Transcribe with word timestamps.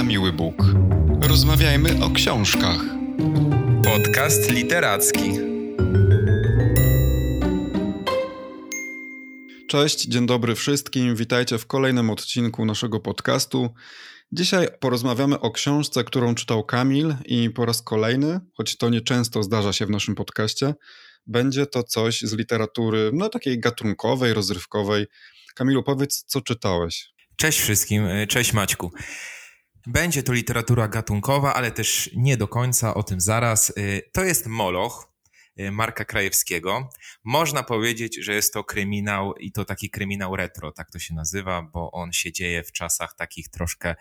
na 0.00 0.04
miły 0.04 0.32
Bóg. 0.32 0.54
Rozmawiajmy 1.22 2.04
o 2.04 2.10
książkach. 2.10 2.80
Podcast 3.84 4.50
literacki. 4.50 5.32
Cześć, 9.68 10.04
dzień 10.04 10.26
dobry 10.26 10.54
wszystkim. 10.54 11.16
Witajcie 11.16 11.58
w 11.58 11.66
kolejnym 11.66 12.10
odcinku 12.10 12.64
naszego 12.64 13.00
podcastu. 13.00 13.74
Dzisiaj 14.32 14.68
porozmawiamy 14.80 15.40
o 15.40 15.50
książce, 15.50 16.04
którą 16.04 16.34
czytał 16.34 16.64
Kamil 16.64 17.14
i 17.24 17.50
po 17.50 17.66
raz 17.66 17.82
kolejny, 17.82 18.40
choć 18.56 18.76
to 18.76 18.90
nieczęsto 18.90 19.42
zdarza 19.42 19.72
się 19.72 19.86
w 19.86 19.90
naszym 19.90 20.14
podcaście, 20.14 20.74
będzie 21.26 21.66
to 21.66 21.82
coś 21.82 22.20
z 22.20 22.32
literatury, 22.32 23.10
no 23.14 23.28
takiej 23.28 23.60
gatunkowej, 23.60 24.34
rozrywkowej. 24.34 25.06
Kamilu, 25.54 25.82
powiedz, 25.82 26.24
co 26.26 26.40
czytałeś? 26.40 27.12
Cześć 27.36 27.60
wszystkim, 27.60 28.04
cześć 28.28 28.52
Maćku. 28.52 28.90
Będzie 29.86 30.22
to 30.22 30.32
literatura 30.32 30.88
gatunkowa, 30.88 31.54
ale 31.54 31.70
też 31.70 32.10
nie 32.16 32.36
do 32.36 32.48
końca, 32.48 32.94
o 32.94 33.02
tym 33.02 33.20
zaraz. 33.20 33.70
E, 33.70 33.72
to 34.12 34.24
jest 34.24 34.46
Moloch 34.46 35.12
e, 35.56 35.70
Marka 35.70 36.04
Krajewskiego. 36.04 36.90
Można 37.24 37.62
powiedzieć, 37.62 38.18
że 38.20 38.34
jest 38.34 38.54
to 38.54 38.64
kryminał 38.64 39.34
i 39.34 39.52
to 39.52 39.64
taki 39.64 39.90
kryminał 39.90 40.36
retro, 40.36 40.72
tak 40.72 40.90
to 40.90 40.98
się 40.98 41.14
nazywa, 41.14 41.62
bo 41.62 41.90
on 41.92 42.12
się 42.12 42.32
dzieje 42.32 42.64
w 42.64 42.72
czasach 42.72 43.14
takich 43.14 43.48
troszkę 43.48 43.94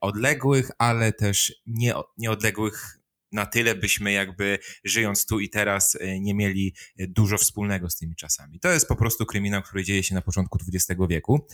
odległych, 0.00 0.70
ale 0.78 1.12
też 1.12 1.54
nie, 1.66 1.94
nieodległych 2.18 2.98
na 3.32 3.46
tyle, 3.46 3.74
byśmy 3.74 4.12
jakby 4.12 4.58
żyjąc 4.84 5.26
tu 5.26 5.40
i 5.40 5.50
teraz 5.50 5.98
nie 6.20 6.34
mieli 6.34 6.74
dużo 6.98 7.38
wspólnego 7.38 7.90
z 7.90 7.96
tymi 7.96 8.16
czasami. 8.16 8.60
To 8.60 8.68
jest 8.68 8.88
po 8.88 8.96
prostu 8.96 9.26
kryminał, 9.26 9.62
który 9.62 9.84
dzieje 9.84 10.02
się 10.02 10.14
na 10.14 10.22
początku 10.22 10.58
XX 10.74 11.00
wieku. 11.08 11.46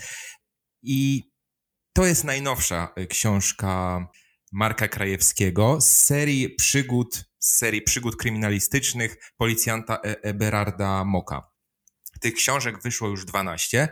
I 0.82 1.31
to 1.92 2.06
jest 2.06 2.24
najnowsza 2.24 2.92
y, 2.98 3.06
książka 3.06 4.06
Marka 4.52 4.88
Krajewskiego 4.88 5.80
z 5.80 5.90
serii 5.90 6.54
przygód, 6.54 7.24
z 7.38 7.56
serii 7.56 7.82
przygód 7.82 8.16
kryminalistycznych 8.16 9.32
policjanta 9.36 9.96
e-, 9.96 10.22
Eberarda 10.22 11.04
Moka. 11.04 11.50
Tych 12.20 12.34
książek 12.34 12.82
wyszło 12.82 13.08
już 13.08 13.24
12. 13.24 13.88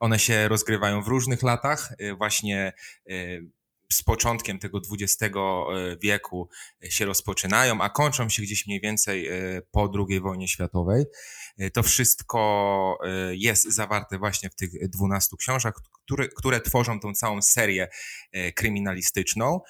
One 0.00 0.18
się 0.18 0.48
rozgrywają 0.48 1.02
w 1.02 1.08
różnych 1.08 1.42
latach. 1.42 1.92
Y, 2.00 2.14
właśnie 2.14 2.72
y, 3.10 3.50
z 3.92 4.02
początkiem 4.02 4.58
tego 4.58 4.78
XX 4.78 5.36
e, 5.36 5.96
wieku 6.02 6.48
się 6.88 7.04
rozpoczynają, 7.04 7.80
a 7.80 7.90
kończą 7.90 8.28
się 8.28 8.42
gdzieś 8.42 8.66
mniej 8.66 8.80
więcej 8.80 9.28
e, 9.28 9.62
po 9.70 9.92
II 10.08 10.20
wojnie 10.20 10.48
światowej. 10.48 11.04
E, 11.58 11.70
to 11.70 11.82
wszystko 11.82 12.98
jest 13.30 13.64
zawarte 13.64 14.18
właśnie 14.18 14.50
w 14.50 14.54
tych 14.54 14.88
dwunastu 14.88 15.36
książkach, 15.36 15.74
które, 16.04 16.28
które 16.28 16.60
tworzą 16.60 17.00
tą 17.00 17.14
całą 17.14 17.42
serię 17.42 17.88
kryminalistyczną. 18.54 19.60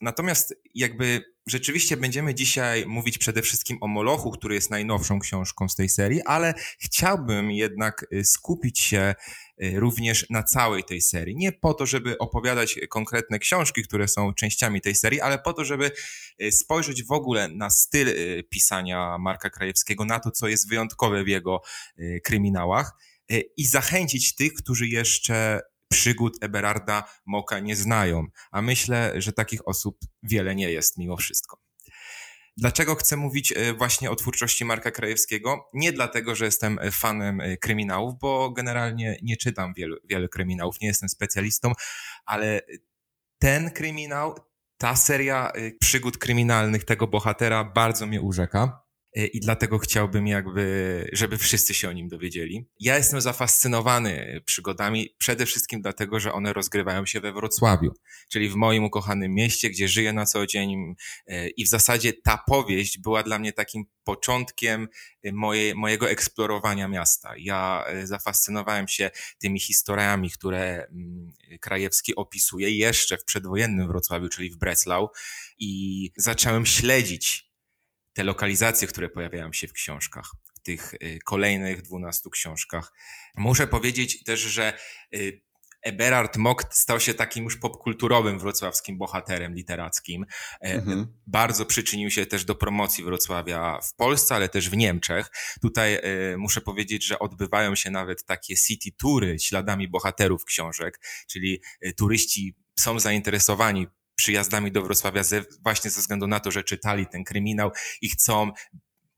Natomiast 0.00 0.54
jakby 0.74 1.35
rzeczywiście 1.46 1.96
będziemy 1.96 2.34
dzisiaj 2.34 2.86
mówić 2.86 3.18
przede 3.18 3.42
wszystkim 3.42 3.78
o 3.80 3.86
Molochu, 3.86 4.30
który 4.30 4.54
jest 4.54 4.70
najnowszą 4.70 5.20
książką 5.20 5.68
z 5.68 5.74
tej 5.74 5.88
serii, 5.88 6.22
ale 6.22 6.54
chciałbym 6.78 7.50
jednak 7.50 8.06
skupić 8.22 8.80
się 8.80 9.14
Y, 9.62 9.80
również 9.80 10.26
na 10.30 10.42
całej 10.42 10.84
tej 10.84 11.00
serii. 11.00 11.36
Nie 11.36 11.52
po 11.52 11.74
to, 11.74 11.86
żeby 11.86 12.18
opowiadać 12.18 12.78
konkretne 12.90 13.38
książki, 13.38 13.82
które 13.82 14.08
są 14.08 14.34
częściami 14.34 14.80
tej 14.80 14.94
serii, 14.94 15.20
ale 15.20 15.38
po 15.38 15.52
to, 15.52 15.64
żeby 15.64 15.90
y, 16.42 16.52
spojrzeć 16.52 17.04
w 17.04 17.12
ogóle 17.12 17.48
na 17.48 17.70
styl 17.70 18.08
y, 18.08 18.44
pisania 18.50 19.18
Marka 19.18 19.50
Krajewskiego, 19.50 20.04
na 20.04 20.20
to, 20.20 20.30
co 20.30 20.48
jest 20.48 20.68
wyjątkowe 20.68 21.24
w 21.24 21.28
jego 21.28 21.60
kryminałach 22.24 22.92
i 23.56 23.66
zachęcić 23.66 24.34
tych, 24.34 24.52
którzy 24.54 24.88
jeszcze 24.88 25.60
przygód 25.88 26.36
Eberarda 26.40 27.04
Moka 27.26 27.58
nie 27.58 27.76
znają. 27.76 28.26
A 28.50 28.62
myślę, 28.62 29.12
że 29.16 29.32
takich 29.32 29.68
osób 29.68 29.98
wiele 30.22 30.54
nie 30.54 30.72
jest 30.72 30.98
mimo 30.98 31.16
wszystko. 31.16 31.66
Dlaczego 32.58 32.94
chcę 32.94 33.16
mówić 33.16 33.52
e, 33.52 33.74
właśnie 33.74 34.10
o 34.10 34.16
twórczości 34.16 34.64
Marka 34.64 34.90
Krajewskiego? 34.90 35.68
Nie 35.74 35.92
dlatego, 35.92 36.34
że 36.34 36.44
jestem 36.44 36.78
e, 36.78 36.90
fanem 36.90 37.40
e, 37.40 37.56
kryminałów, 37.56 38.18
bo 38.18 38.50
generalnie 38.50 39.16
nie 39.22 39.36
czytam 39.36 39.74
wielu, 39.74 39.96
wielu 40.04 40.28
kryminałów, 40.28 40.80
nie 40.80 40.88
jestem 40.88 41.08
specjalistą, 41.08 41.72
ale 42.24 42.60
ten 43.38 43.70
kryminał, 43.70 44.34
ta 44.78 44.96
seria 44.96 45.52
przygód 45.80 46.18
kryminalnych 46.18 46.84
tego 46.84 47.06
bohatera 47.06 47.64
bardzo 47.64 48.06
mnie 48.06 48.20
urzeka. 48.20 48.85
E, 49.16 49.26
i 49.26 49.40
dlatego 49.40 49.78
chciałbym 49.78 50.26
jakby, 50.26 51.08
żeby 51.12 51.38
wszyscy 51.38 51.74
się 51.74 51.88
o 51.88 51.92
nim 51.92 52.08
dowiedzieli. 52.08 52.66
Ja 52.80 52.96
jestem 52.96 53.20
zafascynowany 53.20 54.40
przygodami 54.44 55.08
przede 55.18 55.46
wszystkim 55.46 55.82
dlatego, 55.82 56.20
że 56.20 56.32
one 56.32 56.52
rozgrywają 56.52 57.06
się 57.06 57.20
we 57.20 57.32
Wrocławiu, 57.32 57.92
czyli 58.28 58.48
w 58.48 58.54
moim 58.54 58.84
ukochanym 58.84 59.34
mieście, 59.34 59.70
gdzie 59.70 59.88
żyję 59.88 60.12
na 60.12 60.26
co 60.26 60.46
dzień 60.46 60.94
e, 61.26 61.48
i 61.48 61.64
w 61.64 61.68
zasadzie 61.68 62.12
ta 62.12 62.38
powieść 62.46 62.98
była 62.98 63.22
dla 63.22 63.38
mnie 63.38 63.52
takim 63.52 63.84
początkiem 64.04 64.88
e, 65.22 65.32
moje, 65.32 65.74
mojego 65.74 66.10
eksplorowania 66.10 66.88
miasta. 66.88 67.34
Ja 67.38 67.84
zafascynowałem 68.04 68.88
się 68.88 69.10
tymi 69.38 69.60
historiami, 69.60 70.30
które 70.30 70.86
mm, 70.92 71.32
Krajewski 71.60 72.14
opisuje 72.14 72.70
jeszcze 72.70 73.18
w 73.18 73.24
przedwojennym 73.24 73.88
Wrocławiu, 73.88 74.28
czyli 74.28 74.50
w 74.50 74.56
Breslau 74.56 75.08
i 75.58 76.10
zacząłem 76.16 76.66
śledzić 76.66 77.45
te 78.16 78.24
lokalizacje, 78.24 78.88
które 78.88 79.08
pojawiają 79.08 79.52
się 79.52 79.68
w 79.68 79.72
książkach, 79.72 80.30
w 80.54 80.60
tych 80.60 80.94
y, 80.94 81.18
kolejnych 81.24 81.82
dwunastu 81.82 82.30
książkach. 82.30 82.92
Muszę 83.36 83.66
powiedzieć 83.66 84.24
też, 84.24 84.40
że 84.40 84.78
y, 85.14 85.40
Eberhard 85.82 86.36
Mock 86.36 86.74
stał 86.74 87.00
się 87.00 87.14
takim 87.14 87.44
już 87.44 87.56
popkulturowym 87.56 88.38
wrocławskim 88.38 88.98
bohaterem 88.98 89.54
literackim. 89.54 90.26
E, 90.60 90.74
mhm. 90.74 91.06
Bardzo 91.26 91.66
przyczynił 91.66 92.10
się 92.10 92.26
też 92.26 92.44
do 92.44 92.54
promocji 92.54 93.04
Wrocławia 93.04 93.80
w 93.82 93.94
Polsce, 93.94 94.34
ale 94.34 94.48
też 94.48 94.70
w 94.70 94.76
Niemczech. 94.76 95.30
Tutaj 95.62 95.94
e, 95.94 96.00
muszę 96.36 96.60
powiedzieć, 96.60 97.06
że 97.06 97.18
odbywają 97.18 97.74
się 97.74 97.90
nawet 97.90 98.24
takie 98.24 98.56
city 98.56 98.90
tury 98.98 99.38
śladami 99.38 99.88
bohaterów 99.88 100.44
książek, 100.44 101.00
czyli 101.28 101.62
e, 101.80 101.92
turyści 101.92 102.54
są 102.78 103.00
zainteresowani 103.00 103.86
przyjazdami 104.16 104.72
do 104.72 104.82
Wrocławia 104.82 105.22
ze, 105.22 105.44
właśnie 105.64 105.90
ze 105.90 106.00
względu 106.00 106.26
na 106.26 106.40
to, 106.40 106.50
że 106.50 106.64
czytali 106.64 107.06
ten 107.06 107.24
kryminał 107.24 107.70
i 108.02 108.08
chcą 108.10 108.52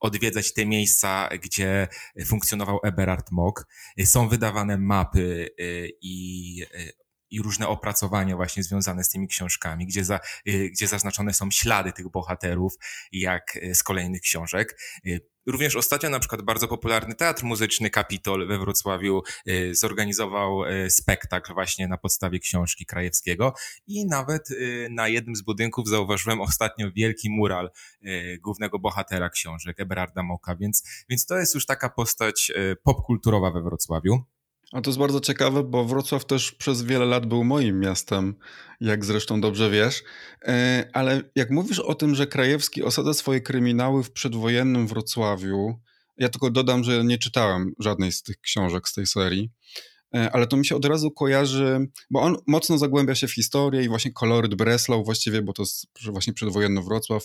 odwiedzać 0.00 0.54
te 0.54 0.66
miejsca, 0.66 1.28
gdzie 1.42 1.88
funkcjonował 2.26 2.80
Eberhard 2.84 3.30
Mock. 3.30 3.66
Są 4.04 4.28
wydawane 4.28 4.78
mapy 4.78 5.48
y, 5.60 5.90
i, 6.00 6.62
y, 6.74 6.92
i 7.30 7.42
różne 7.42 7.68
opracowania 7.68 8.36
właśnie 8.36 8.62
związane 8.62 9.04
z 9.04 9.08
tymi 9.08 9.28
książkami, 9.28 9.86
gdzie, 9.86 10.04
za, 10.04 10.20
y, 10.48 10.70
gdzie 10.70 10.86
zaznaczone 10.86 11.34
są 11.34 11.50
ślady 11.50 11.92
tych 11.92 12.10
bohaterów, 12.10 12.74
jak 13.12 13.58
z 13.74 13.82
kolejnych 13.82 14.20
książek. 14.20 14.80
Również 15.48 15.76
ostatnio 15.76 16.10
na 16.10 16.18
przykład 16.18 16.42
bardzo 16.42 16.68
popularny 16.68 17.14
teatr 17.14 17.44
muzyczny 17.44 17.90
Kapitol 17.90 18.46
we 18.46 18.58
Wrocławiu 18.58 19.22
y, 19.48 19.74
zorganizował 19.74 20.64
y, 20.64 20.90
spektakl 20.90 21.54
właśnie 21.54 21.88
na 21.88 21.98
podstawie 21.98 22.38
książki 22.38 22.86
Krajewskiego 22.86 23.54
i 23.86 24.06
nawet 24.06 24.50
y, 24.50 24.88
na 24.90 25.08
jednym 25.08 25.36
z 25.36 25.42
budynków 25.42 25.88
zauważyłem 25.88 26.40
ostatnio 26.40 26.90
wielki 26.92 27.30
mural 27.30 27.70
głównego 28.40 28.78
bohatera 28.78 29.30
książek, 29.30 29.80
Eberarda 29.80 30.22
Moka, 30.22 30.56
więc, 30.56 30.82
więc 31.08 31.26
to 31.26 31.38
jest 31.38 31.54
już 31.54 31.66
taka 31.66 31.88
postać 31.88 32.52
popkulturowa 32.82 33.50
we 33.50 33.62
Wrocławiu. 33.62 34.22
A 34.72 34.80
to 34.80 34.90
jest 34.90 34.98
bardzo 34.98 35.20
ciekawe, 35.20 35.62
bo 35.62 35.84
Wrocław 35.84 36.24
też 36.24 36.52
przez 36.52 36.82
wiele 36.82 37.04
lat 37.04 37.26
był 37.26 37.44
moim 37.44 37.80
miastem, 37.80 38.34
jak 38.80 39.04
zresztą 39.04 39.40
dobrze 39.40 39.70
wiesz. 39.70 40.02
E, 40.42 40.90
ale 40.92 41.22
jak 41.34 41.50
mówisz 41.50 41.78
o 41.78 41.94
tym, 41.94 42.14
że 42.14 42.26
Krajewski 42.26 42.82
osadza 42.82 43.14
swoje 43.14 43.40
kryminały 43.40 44.02
w 44.02 44.12
przedwojennym 44.12 44.86
Wrocławiu, 44.86 45.80
ja 46.16 46.28
tylko 46.28 46.50
dodam, 46.50 46.84
że 46.84 47.04
nie 47.04 47.18
czytałem 47.18 47.72
żadnej 47.78 48.12
z 48.12 48.22
tych 48.22 48.40
książek 48.40 48.88
z 48.88 48.94
tej 48.94 49.06
serii. 49.06 49.50
E, 50.14 50.30
ale 50.32 50.46
to 50.46 50.56
mi 50.56 50.66
się 50.66 50.76
od 50.76 50.84
razu 50.84 51.10
kojarzy, 51.10 51.88
bo 52.10 52.20
on 52.20 52.36
mocno 52.46 52.78
zagłębia 52.78 53.14
się 53.14 53.28
w 53.28 53.34
historię 53.34 53.84
i 53.84 53.88
właśnie 53.88 54.12
koloryt 54.12 54.54
Breslau 54.54 55.04
właściwie, 55.04 55.42
bo 55.42 55.52
to 55.52 55.62
jest 55.62 55.86
właśnie 56.10 56.32
przedwojenny 56.32 56.82
Wrocław. 56.82 57.24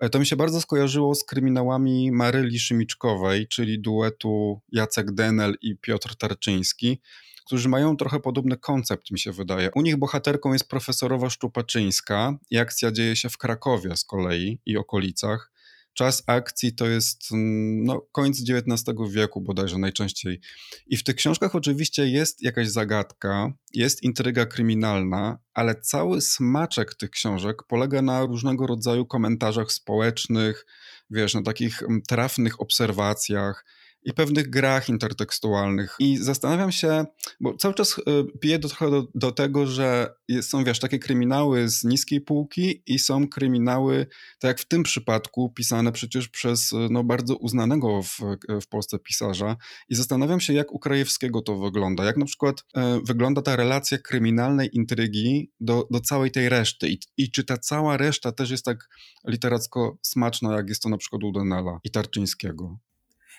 E, 0.00 0.10
to 0.10 0.18
mi 0.18 0.26
się 0.26 0.36
bardzo 0.36 0.60
skojarzyło 0.60 1.14
z 1.14 1.24
kryminałami 1.24 2.12
Maryli 2.12 2.58
Szymiczkowej, 2.58 3.48
czyli 3.48 3.80
duetu 3.80 4.60
Jacek 4.72 5.12
Denel 5.12 5.54
i 5.62 5.76
Piotr 5.76 6.16
Tarczyński, 6.16 7.00
którzy 7.46 7.68
mają 7.68 7.96
trochę 7.96 8.20
podobny 8.20 8.56
koncept, 8.56 9.10
mi 9.10 9.18
się 9.18 9.32
wydaje. 9.32 9.70
U 9.74 9.82
nich 9.82 9.96
bohaterką 9.96 10.52
jest 10.52 10.68
profesorowa 10.68 11.30
Szczupaczyńska 11.30 12.38
i 12.50 12.58
akcja 12.58 12.92
dzieje 12.92 13.16
się 13.16 13.28
w 13.28 13.38
Krakowie 13.38 13.96
z 13.96 14.04
kolei 14.04 14.58
i 14.66 14.76
okolicach. 14.76 15.52
Czas 15.98 16.22
akcji 16.26 16.74
to 16.74 16.86
jest 16.86 17.32
mm, 17.32 17.84
no, 17.84 18.00
koniec 18.12 18.42
XIX 18.50 18.98
wieku 19.10 19.40
bodajże 19.40 19.78
najczęściej. 19.78 20.40
I 20.86 20.96
w 20.96 21.04
tych 21.04 21.16
książkach 21.16 21.54
oczywiście 21.54 22.08
jest 22.08 22.42
jakaś 22.42 22.68
zagadka, 22.68 23.52
jest 23.74 24.02
intryga 24.02 24.46
kryminalna, 24.46 25.38
ale 25.54 25.80
cały 25.80 26.20
smaczek 26.20 26.94
tych 26.94 27.10
książek 27.10 27.62
polega 27.68 28.02
na 28.02 28.26
różnego 28.26 28.66
rodzaju 28.66 29.06
komentarzach 29.06 29.72
społecznych, 29.72 30.66
wiesz, 31.10 31.34
na 31.34 31.42
takich 31.42 31.82
mm, 31.82 32.02
trafnych 32.08 32.60
obserwacjach. 32.60 33.64
I 34.08 34.12
pewnych 34.12 34.50
grach 34.50 34.88
intertekstualnych. 34.88 35.96
I 35.98 36.16
zastanawiam 36.16 36.72
się, 36.72 37.04
bo 37.40 37.56
cały 37.56 37.74
czas 37.74 37.98
y, 37.98 38.02
piję 38.40 38.58
do, 38.58 38.68
trochę 38.68 38.90
do, 38.90 39.06
do 39.14 39.32
tego, 39.32 39.66
że 39.66 40.14
są, 40.42 40.64
wiesz, 40.64 40.78
takie 40.78 40.98
kryminały 40.98 41.68
z 41.68 41.84
niskiej 41.84 42.20
półki 42.20 42.82
i 42.86 42.98
są 42.98 43.28
kryminały, 43.28 44.06
tak 44.38 44.48
jak 44.48 44.60
w 44.60 44.68
tym 44.68 44.82
przypadku, 44.82 45.52
pisane 45.56 45.92
przecież 45.92 46.28
przez 46.28 46.70
no, 46.90 47.04
bardzo 47.04 47.36
uznanego 47.36 48.02
w, 48.02 48.18
w 48.62 48.68
Polsce 48.68 48.98
pisarza. 48.98 49.56
I 49.88 49.94
zastanawiam 49.94 50.40
się, 50.40 50.52
jak 50.52 50.72
u 50.72 50.78
Krajewskiego 50.78 51.42
to 51.42 51.58
wygląda. 51.58 52.04
Jak 52.04 52.16
na 52.16 52.26
przykład 52.26 52.64
e, 52.74 53.00
wygląda 53.04 53.42
ta 53.42 53.56
relacja 53.56 53.98
kryminalnej 53.98 54.68
intrygi 54.72 55.50
do, 55.60 55.86
do 55.90 56.00
całej 56.00 56.30
tej 56.30 56.48
reszty. 56.48 56.88
I, 56.88 56.98
I 57.16 57.30
czy 57.30 57.44
ta 57.44 57.58
cała 57.58 57.96
reszta 57.96 58.32
też 58.32 58.50
jest 58.50 58.64
tak 58.64 58.88
literacko 59.26 59.98
smaczna, 60.02 60.56
jak 60.56 60.68
jest 60.68 60.82
to 60.82 60.88
na 60.88 60.96
przykład 60.96 61.24
u 61.24 61.32
Denela 61.32 61.80
i 61.84 61.90
Tarczyńskiego? 61.90 62.78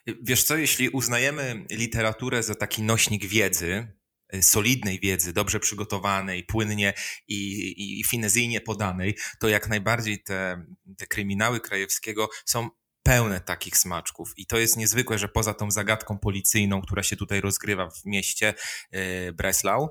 Wiesz 0.07 0.43
co, 0.43 0.57
jeśli 0.57 0.89
uznajemy 0.89 1.65
literaturę 1.71 2.43
za 2.43 2.55
taki 2.55 2.83
nośnik 2.83 3.25
wiedzy, 3.25 3.87
y, 4.35 4.43
solidnej 4.43 4.99
wiedzy, 4.99 5.33
dobrze 5.33 5.59
przygotowanej, 5.59 6.43
płynnie 6.43 6.93
i, 7.27 7.99
i 7.99 8.03
finezyjnie 8.03 8.61
podanej, 8.61 9.17
to 9.39 9.47
jak 9.47 9.69
najbardziej 9.69 10.23
te, 10.23 10.65
te 10.97 11.07
kryminały 11.07 11.59
Krajewskiego 11.59 12.29
są 12.45 12.69
pełne 13.03 13.41
takich 13.41 13.77
smaczków. 13.77 14.33
I 14.37 14.45
to 14.45 14.57
jest 14.57 14.77
niezwykłe, 14.77 15.19
że 15.19 15.27
poza 15.27 15.53
tą 15.53 15.71
zagadką 15.71 16.19
policyjną, 16.19 16.81
która 16.81 17.03
się 17.03 17.15
tutaj 17.15 17.41
rozgrywa 17.41 17.89
w 17.89 18.05
mieście 18.05 18.53
yy, 18.91 19.33
Breslau, 19.33 19.89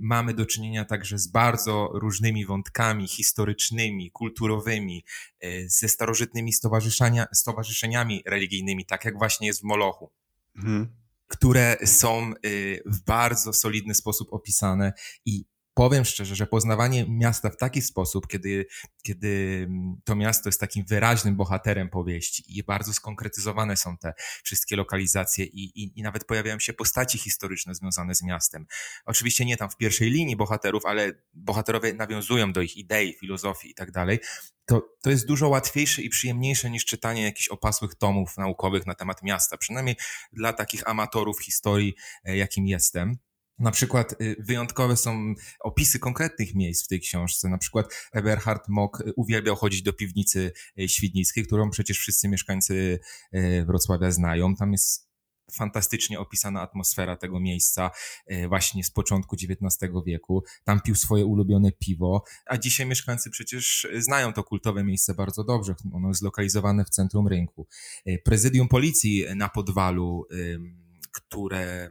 mamy 0.00 0.34
do 0.34 0.46
czynienia 0.46 0.84
także 0.84 1.18
z 1.18 1.26
bardzo 1.26 1.90
różnymi 1.94 2.46
wątkami 2.46 3.08
historycznymi, 3.08 4.10
kulturowymi, 4.10 5.04
y, 5.44 5.66
ze 5.68 5.88
starożytnymi 5.88 6.52
stowarzyszeniami 7.32 8.22
religijnymi, 8.26 8.86
tak 8.86 9.04
jak 9.04 9.18
właśnie 9.18 9.46
jest 9.46 9.60
w 9.60 9.64
Molochu. 9.64 10.10
Mhm. 10.56 10.88
które 11.26 11.76
są 11.84 12.32
y, 12.46 12.82
w 12.86 13.04
bardzo 13.04 13.52
solidny 13.52 13.94
sposób 13.94 14.32
opisane 14.32 14.92
i 15.24 15.44
powiem 15.74 16.04
szczerze, 16.04 16.36
że 16.36 16.46
poznawanie 16.46 17.06
miasta 17.08 17.50
w 17.50 17.56
taki 17.56 17.82
sposób, 17.82 18.26
kiedy, 18.26 18.66
kiedy 19.02 19.62
mm, 19.68 19.96
to 20.04 20.16
miasto 20.16 20.48
jest 20.48 20.60
takim 20.60 20.84
wyraźnym 20.88 21.36
bohaterem 21.36 21.88
powieści 21.88 22.58
i 22.58 22.62
bardzo 22.62 22.92
skonkretyzowane 22.92 23.76
są 23.76 23.96
te 23.96 24.14
wszystkie 24.44 24.76
lokalizacje 24.76 25.44
i, 25.44 25.82
i, 25.82 25.98
i 25.98 26.02
nawet 26.02 26.24
pojawiają 26.24 26.58
się 26.58 26.72
postaci 26.72 27.18
historyczne 27.18 27.74
związane 27.74 28.14
z 28.14 28.22
miastem. 28.22 28.66
Oczywiście 29.04 29.44
nie 29.44 29.56
tam 29.56 29.70
w 29.70 29.76
pierwszej 29.76 30.10
linii 30.10 30.36
bohaterów, 30.36 30.86
ale 30.86 31.12
bohaterowie 31.34 31.94
nawiązują 31.94 32.52
do 32.52 32.62
ich 32.62 32.76
idei, 32.76 33.14
filozofii 33.20 33.70
i 33.70 33.74
tak 33.74 33.90
dalej. 33.90 34.18
To, 34.66 34.88
to 35.02 35.10
jest 35.10 35.26
dużo 35.26 35.48
łatwiejsze 35.48 36.02
i 36.02 36.08
przyjemniejsze 36.08 36.70
niż 36.70 36.84
czytanie 36.84 37.22
jakichś 37.22 37.48
opasłych 37.48 37.94
tomów 37.94 38.36
naukowych 38.38 38.86
na 38.86 38.94
temat 38.94 39.22
miasta, 39.22 39.56
przynajmniej 39.56 39.96
dla 40.32 40.52
takich 40.52 40.88
amatorów 40.88 41.42
historii, 41.42 41.94
e, 42.24 42.36
jakim 42.36 42.66
jestem. 42.66 43.18
Na 43.58 43.70
przykład 43.70 44.12
y, 44.20 44.36
wyjątkowe 44.38 44.96
są 44.96 45.34
opisy 45.60 45.98
konkretnych 45.98 46.54
miejsc 46.54 46.84
w 46.84 46.88
tej 46.88 47.00
książce. 47.00 47.48
Na 47.48 47.58
przykład 47.58 47.86
Eberhard 48.12 48.68
Mock 48.68 49.00
y, 49.00 49.12
uwielbiał 49.16 49.56
chodzić 49.56 49.82
do 49.82 49.92
piwnicy 49.92 50.52
y, 50.78 50.88
świdnickiej, 50.88 51.44
którą 51.44 51.70
przecież 51.70 51.98
wszyscy 51.98 52.28
mieszkańcy 52.28 52.98
Wrocławia 53.66 54.10
znają. 54.10 54.54
Tam 54.56 54.72
jest 54.72 55.12
fantastycznie 55.52 56.20
opisana 56.20 56.60
atmosfera 56.62 57.16
tego 57.16 57.40
miejsca 57.40 57.90
właśnie 58.48 58.84
z 58.84 58.90
początku 58.90 59.36
XIX 59.36 59.92
wieku. 60.06 60.44
Tam 60.64 60.80
pił 60.80 60.94
swoje 60.94 61.26
ulubione 61.26 61.72
piwo, 61.72 62.24
a 62.46 62.58
dzisiaj 62.58 62.86
mieszkańcy 62.86 63.30
przecież 63.30 63.86
znają 63.98 64.32
to 64.32 64.44
kultowe 64.44 64.84
miejsce 64.84 65.14
bardzo 65.14 65.44
dobrze. 65.44 65.74
Ono 65.92 66.08
jest 66.08 66.20
zlokalizowane 66.20 66.84
w 66.84 66.90
centrum 66.90 67.28
rynku. 67.28 67.66
Prezydium 68.24 68.68
policji 68.68 69.24
na 69.36 69.48
Podwalu, 69.48 70.26
które 71.12 71.90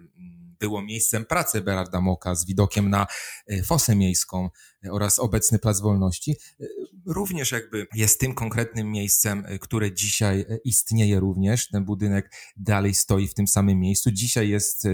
było 0.61 0.81
miejscem 0.81 1.25
pracy 1.25 1.61
Berarda 1.61 2.01
Moka 2.01 2.35
z 2.35 2.45
widokiem 2.45 2.89
na 2.89 3.07
e, 3.47 3.63
fosę 3.63 3.95
miejską 3.95 4.49
oraz 4.89 5.19
obecny 5.19 5.59
Plac 5.59 5.81
Wolności, 5.81 6.35
e, 6.59 6.65
również 7.05 7.51
jakby 7.51 7.87
jest 7.95 8.19
tym 8.19 8.33
konkretnym 8.33 8.91
miejscem, 8.91 9.45
które 9.61 9.93
dzisiaj 9.93 10.45
istnieje 10.63 11.19
również. 11.19 11.69
Ten 11.69 11.85
budynek 11.85 12.31
dalej 12.57 12.93
stoi 12.93 13.27
w 13.27 13.33
tym 13.33 13.47
samym 13.47 13.79
miejscu. 13.79 14.11
Dzisiaj 14.11 14.49
jest 14.49 14.87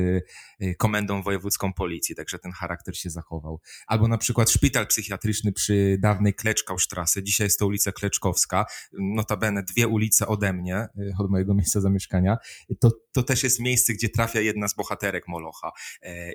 komendą 0.77 1.23
wojewódzką 1.23 1.73
policji, 1.73 2.15
także 2.15 2.39
ten 2.39 2.51
charakter 2.51 2.97
się 2.97 3.09
zachował. 3.09 3.61
Albo 3.87 4.07
na 4.07 4.17
przykład 4.17 4.49
szpital 4.49 4.87
psychiatryczny 4.87 5.53
przy 5.53 5.97
dawnej 6.01 6.33
Kleczkaustrasse. 6.33 7.23
Dzisiaj 7.23 7.45
jest 7.45 7.59
to 7.59 7.67
ulica 7.67 7.91
Kleczkowska. 7.91 8.65
Notabene 8.93 9.63
dwie 9.63 9.87
ulice 9.87 10.27
ode 10.27 10.53
mnie, 10.53 10.87
od 11.19 11.29
mojego 11.31 11.53
miejsca 11.53 11.81
zamieszkania. 11.81 12.37
To, 12.79 12.91
to 13.11 13.23
też 13.23 13.43
jest 13.43 13.59
miejsce, 13.59 13.93
gdzie 13.93 14.09
trafia 14.09 14.39
jedna 14.41 14.67
z 14.67 14.75
bohaterek 14.75 15.27
Molocha. 15.27 15.71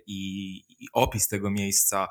I, 0.06 0.56
i 0.68 0.86
opis 0.92 1.28
tego 1.28 1.50
miejsca 1.50 2.08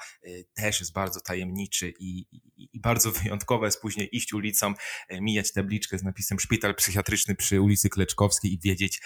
też 0.54 0.80
jest 0.80 0.94
bardzo 0.94 1.20
tajemniczy 1.31 1.94
i, 2.00 2.19
i, 2.31 2.42
i, 2.74 2.80
bardzo 2.80 3.12
wyjątkowe 3.24 3.68
jest 3.68 3.81
później 3.81 4.16
iść 4.16 4.33
ulicą, 4.33 4.74
e, 5.10 5.22
mijać 5.22 5.54
tabliczkę 5.54 5.98
z 5.98 6.04
napisem 6.04 6.39
szpital 6.39 6.75
psychiatryczny 6.75 7.36
przy 7.36 7.62
ulicy 7.62 7.89
Kleczkowskiej 7.89 8.54
i 8.54 8.60
wiedzieć, 8.60 9.01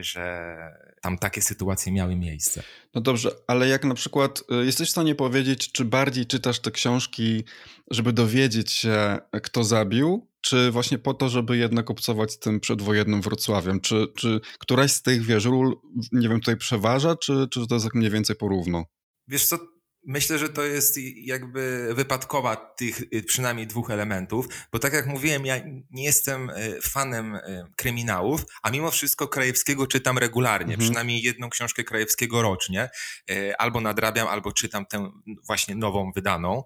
że 0.00 0.54
tam 1.02 1.18
takie 1.18 1.42
sytuacje 1.42 1.92
miały 1.92 2.16
miejsce. 2.16 2.62
No 2.94 3.00
dobrze, 3.00 3.30
ale 3.46 3.68
jak 3.68 3.84
na 3.84 3.94
przykład 3.94 4.42
jesteś 4.64 4.88
w 4.88 4.90
stanie 4.90 5.14
powiedzieć, 5.14 5.72
czy 5.72 5.84
bardziej 5.84 6.26
czytasz 6.26 6.60
te 6.60 6.70
książki, 6.70 7.44
żeby 7.90 8.12
dowiedzieć 8.12 8.72
się, 8.72 9.18
kto 9.42 9.64
zabił, 9.64 10.28
czy 10.44 10.70
właśnie 10.70 10.98
po 10.98 11.14
to, 11.14 11.28
żeby 11.28 11.56
jednak 11.56 11.90
obcować 11.90 12.32
z 12.32 12.38
tym 12.38 12.60
przedwojennym 12.60 13.22
Wrocławiem? 13.22 13.80
Czy, 13.80 14.06
czy 14.16 14.40
któraś 14.58 14.92
z 14.92 15.02
tych, 15.02 15.22
wiesz, 15.22 15.44
ról, 15.44 15.80
nie 16.12 16.28
wiem, 16.28 16.40
tutaj 16.40 16.56
przeważa, 16.56 17.16
czy, 17.16 17.48
czy 17.50 17.66
to 17.66 17.74
jest 17.74 17.84
jak 17.84 17.94
mniej 17.94 18.10
więcej 18.10 18.36
porówno? 18.36 18.84
Wiesz 19.28 19.46
co, 19.46 19.58
Myślę, 20.06 20.38
że 20.38 20.48
to 20.48 20.62
jest 20.62 20.98
jakby 21.16 21.88
wypadkowa 21.94 22.56
tych 22.56 23.02
y, 23.14 23.22
przynajmniej 23.22 23.66
dwóch 23.66 23.90
elementów, 23.90 24.46
bo 24.72 24.78
tak 24.78 24.92
jak 24.92 25.06
mówiłem, 25.06 25.46
ja 25.46 25.56
nie 25.90 26.04
jestem 26.04 26.50
y, 26.50 26.80
fanem 26.82 27.34
y, 27.34 27.64
kryminałów, 27.76 28.44
a 28.62 28.70
mimo 28.70 28.90
wszystko 28.90 29.28
Krajewskiego 29.28 29.86
czytam 29.86 30.18
regularnie, 30.18 30.74
mhm. 30.74 30.80
przynajmniej 30.80 31.22
jedną 31.22 31.50
książkę 31.50 31.84
Krajewskiego 31.84 32.42
rocznie, 32.42 32.90
albo 33.58 33.80
nadrabiam, 33.80 34.28
albo 34.28 34.52
czytam 34.52 34.86
tę 34.86 35.10
właśnie 35.46 35.74
nową 35.74 36.12
wydaną, 36.12 36.64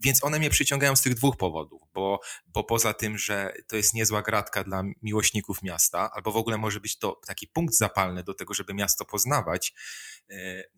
więc 0.00 0.24
one 0.24 0.38
mnie 0.38 0.50
przyciągają 0.50 0.96
z 0.96 1.02
tych 1.02 1.14
dwóch 1.14 1.36
powodów, 1.36 1.82
bo, 1.94 2.20
bo 2.46 2.64
poza 2.64 2.94
tym, 2.94 3.18
że 3.18 3.54
to 3.68 3.76
jest 3.76 3.94
niezła 3.94 4.22
gratka 4.22 4.64
dla 4.64 4.82
miłośników 5.02 5.62
miasta, 5.62 6.10
albo 6.14 6.32
w 6.32 6.36
ogóle 6.36 6.58
może 6.58 6.80
być 6.80 6.98
to 6.98 7.20
taki 7.26 7.48
punkt 7.48 7.74
zapalny 7.74 8.22
do 8.22 8.34
tego, 8.34 8.54
żeby 8.54 8.74
miasto 8.74 9.04
poznawać, 9.04 9.74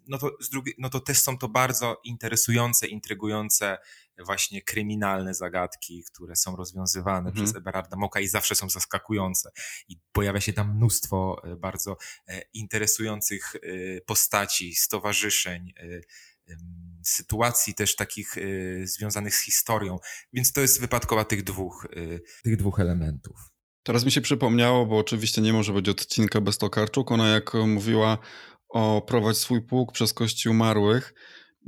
no 0.06 0.18
to, 0.18 0.30
z 0.40 0.50
drugiej, 0.50 0.74
no 0.78 0.90
to 0.90 1.00
też 1.00 1.18
są 1.18 1.38
to 1.38 1.43
bardzo 1.48 2.00
interesujące, 2.04 2.86
intrygujące 2.86 3.78
właśnie 4.18 4.62
kryminalne 4.62 5.34
zagadki, 5.34 6.04
które 6.04 6.36
są 6.36 6.56
rozwiązywane 6.56 7.28
mhm. 7.28 7.34
przez 7.34 7.56
Eberarda 7.56 7.96
Moka 7.96 8.20
i 8.20 8.28
zawsze 8.28 8.54
są 8.54 8.70
zaskakujące. 8.70 9.50
I 9.88 9.96
pojawia 10.12 10.40
się 10.40 10.52
tam 10.52 10.76
mnóstwo 10.76 11.42
e, 11.44 11.56
bardzo 11.56 11.96
e, 12.28 12.42
interesujących 12.52 13.54
e, 13.56 13.60
postaci, 14.00 14.74
stowarzyszeń, 14.74 15.72
sytuacji 17.02 17.74
też 17.74 17.96
takich 17.96 18.34
związanych 18.84 19.34
z 19.34 19.40
historią. 19.40 19.98
Więc 20.32 20.52
to 20.52 20.60
jest 20.60 20.80
wypadkowa 20.80 21.24
tych 21.24 21.42
dwóch, 21.42 21.86
tych 22.42 22.56
dwóch 22.56 22.80
elementów. 22.80 23.36
Teraz 23.82 24.04
mi 24.04 24.12
się 24.12 24.20
przypomniało, 24.20 24.86
bo 24.86 24.98
oczywiście 24.98 25.42
nie 25.42 25.52
może 25.52 25.72
być 25.72 25.88
odcinka 25.88 26.40
bez 26.40 26.58
Tokarczuk. 26.58 27.12
Ona 27.12 27.28
jak 27.28 27.54
mówiła 27.54 28.18
o 28.74 29.02
prowadź 29.06 29.36
swój 29.36 29.62
pług 29.62 29.92
przez 29.92 30.12
kości 30.12 30.48
umarłych, 30.48 31.14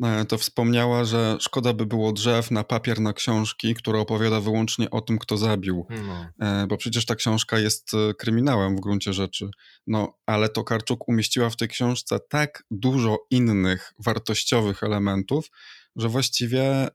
e, 0.02 0.24
to 0.24 0.38
wspomniała, 0.38 1.04
że 1.04 1.36
szkoda 1.40 1.72
by 1.72 1.86
było 1.86 2.12
drzew 2.12 2.50
na 2.50 2.64
papier 2.64 3.00
na 3.00 3.12
książki, 3.12 3.74
która 3.74 3.98
opowiada 3.98 4.40
wyłącznie 4.40 4.90
o 4.90 5.00
tym, 5.00 5.18
kto 5.18 5.36
zabił. 5.36 5.86
No. 5.90 6.46
E, 6.46 6.66
bo 6.66 6.76
przecież 6.76 7.06
ta 7.06 7.14
książka 7.14 7.58
jest 7.58 7.94
e, 7.94 8.14
kryminałem 8.14 8.76
w 8.76 8.80
gruncie 8.80 9.12
rzeczy. 9.12 9.50
No, 9.86 10.18
ale 10.26 10.48
to 10.48 10.64
Karczuk 10.64 11.08
umieściła 11.08 11.50
w 11.50 11.56
tej 11.56 11.68
książce 11.68 12.20
tak 12.28 12.64
dużo 12.70 13.18
innych 13.30 13.92
wartościowych 13.98 14.82
elementów, 14.82 15.50
że 15.96 16.08
właściwie 16.08 16.86
y, 16.86 16.90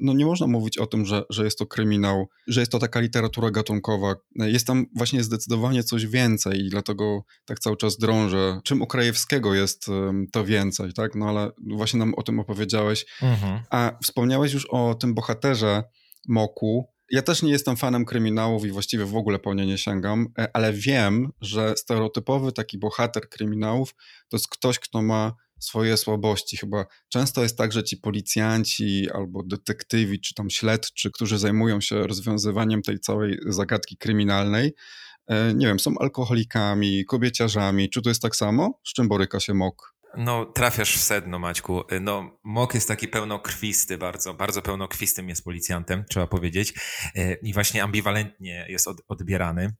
no 0.00 0.12
nie 0.14 0.26
można 0.26 0.46
mówić 0.46 0.78
o 0.78 0.86
tym, 0.86 1.06
że, 1.06 1.22
że 1.30 1.44
jest 1.44 1.58
to 1.58 1.66
kryminał, 1.66 2.28
że 2.46 2.60
jest 2.60 2.72
to 2.72 2.78
taka 2.78 3.00
literatura 3.00 3.50
gatunkowa. 3.50 4.14
Jest 4.34 4.66
tam 4.66 4.86
właśnie 4.96 5.24
zdecydowanie 5.24 5.84
coś 5.84 6.06
więcej 6.06 6.60
i 6.60 6.70
dlatego 6.70 7.24
tak 7.44 7.58
cały 7.58 7.76
czas 7.76 7.98
drążę. 7.98 8.60
Czym 8.64 8.82
u 8.82 8.86
Krajewskiego 8.86 9.54
jest 9.54 9.86
to 10.32 10.44
więcej, 10.44 10.92
tak? 10.92 11.14
No 11.14 11.28
ale 11.28 11.50
właśnie 11.76 11.98
nam 11.98 12.14
o 12.14 12.22
tym 12.22 12.40
opowiedziałeś. 12.40 13.06
Mhm. 13.22 13.60
A 13.70 13.92
wspomniałeś 14.02 14.52
już 14.52 14.66
o 14.70 14.94
tym 14.94 15.14
bohaterze 15.14 15.82
Moku, 16.28 16.96
ja 17.10 17.22
też 17.22 17.42
nie 17.42 17.52
jestem 17.52 17.76
fanem 17.76 18.04
kryminałów 18.04 18.64
i 18.64 18.70
właściwie 18.70 19.04
w 19.04 19.16
ogóle 19.16 19.38
po 19.38 19.54
nie 19.54 19.66
nie 19.66 19.78
sięgam, 19.78 20.26
e, 20.38 20.48
ale 20.56 20.72
wiem, 20.72 21.32
że 21.40 21.74
stereotypowy 21.76 22.52
taki 22.52 22.78
bohater 22.78 23.28
kryminałów 23.28 23.94
to 24.28 24.36
jest 24.36 24.48
ktoś, 24.48 24.78
kto 24.78 25.02
ma 25.02 25.32
swoje 25.60 25.96
słabości. 25.96 26.56
Chyba 26.56 26.86
często 27.08 27.42
jest 27.42 27.58
tak, 27.58 27.72
że 27.72 27.84
ci 27.84 27.96
policjanci 27.96 29.10
albo 29.14 29.42
detektywi, 29.42 30.20
czy 30.20 30.34
tam 30.34 30.50
śledczy, 30.50 31.10
którzy 31.10 31.38
zajmują 31.38 31.80
się 31.80 32.06
rozwiązywaniem 32.06 32.82
tej 32.82 33.00
całej 33.00 33.38
zagadki 33.46 33.96
kryminalnej, 33.96 34.74
e, 35.26 35.54
nie 35.54 35.66
wiem, 35.66 35.80
są 35.80 35.98
alkoholikami, 35.98 37.04
kobieciarzami. 37.04 37.90
Czy 37.90 38.02
to 38.02 38.08
jest 38.08 38.22
tak 38.22 38.36
samo? 38.36 38.80
Z 38.86 38.92
czym 38.92 39.08
boryka 39.08 39.40
się 39.40 39.54
MOK? 39.54 39.96
No, 40.16 40.44
trafiasz 40.44 40.96
w 40.96 41.00
sedno, 41.00 41.38
Maćku. 41.38 41.82
No, 42.00 42.38
Mok 42.44 42.74
jest 42.74 42.88
taki 42.88 43.08
pełnokrwisty 43.08 43.98
bardzo, 43.98 44.34
bardzo 44.34 44.62
pełnokrwistym 44.62 45.28
jest 45.28 45.44
policjantem, 45.44 46.04
trzeba 46.10 46.26
powiedzieć. 46.26 46.74
E, 47.14 47.34
I 47.34 47.52
właśnie 47.52 47.82
ambiwalentnie 47.82 48.66
jest 48.68 48.88
odbierany. 49.08 49.70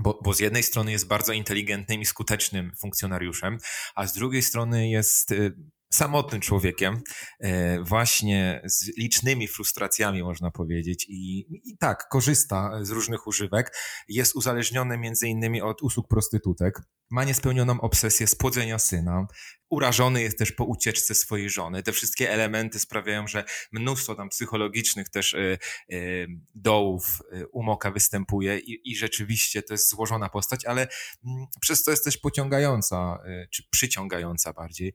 Bo, 0.00 0.18
bo 0.24 0.34
z 0.34 0.40
jednej 0.40 0.62
strony 0.62 0.92
jest 0.92 1.06
bardzo 1.06 1.32
inteligentnym 1.32 2.00
i 2.00 2.04
skutecznym 2.04 2.72
funkcjonariuszem, 2.80 3.58
a 3.94 4.06
z 4.06 4.12
drugiej 4.12 4.42
strony 4.42 4.88
jest 4.88 5.32
e, 5.32 5.50
samotnym 5.92 6.40
człowiekiem, 6.40 7.02
e, 7.40 7.82
właśnie 7.82 8.62
z 8.64 8.96
licznymi 8.96 9.48
frustracjami, 9.48 10.22
można 10.22 10.50
powiedzieć, 10.50 11.06
i, 11.08 11.46
i 11.70 11.76
tak, 11.78 12.08
korzysta 12.08 12.84
z 12.84 12.90
różnych 12.90 13.26
używek. 13.26 13.76
Jest 14.08 14.36
uzależniony 14.36 14.98
między 14.98 15.28
innymi 15.28 15.62
od 15.62 15.82
usług 15.82 16.08
prostytutek. 16.08 16.82
Ma 17.10 17.24
niespełnioną 17.24 17.80
obsesję 17.80 18.26
spłodzenia 18.26 18.78
syna. 18.78 19.26
Urażony 19.72 20.22
jest 20.22 20.38
też 20.38 20.52
po 20.52 20.64
ucieczce 20.64 21.14
swojej 21.14 21.50
żony. 21.50 21.82
Te 21.82 21.92
wszystkie 21.92 22.30
elementy 22.30 22.78
sprawiają, 22.78 23.26
że 23.26 23.44
mnóstwo 23.72 24.14
tam 24.14 24.28
psychologicznych 24.28 25.08
też 25.08 25.34
y, 25.34 25.58
y, 25.92 26.26
dołów 26.54 27.22
y, 27.32 27.46
umoka 27.48 27.90
występuje 27.90 28.58
i, 28.58 28.90
i, 28.90 28.96
rzeczywiście 28.96 29.62
to 29.62 29.74
jest 29.74 29.90
złożona 29.90 30.28
postać, 30.28 30.64
ale 30.64 30.88
mm, 31.26 31.46
przez 31.60 31.84
to 31.84 31.90
jest 31.90 32.04
też 32.04 32.18
pociągająca, 32.18 33.18
czy 33.50 33.62
przyciągająca 33.70 34.52
bardziej. 34.52 34.94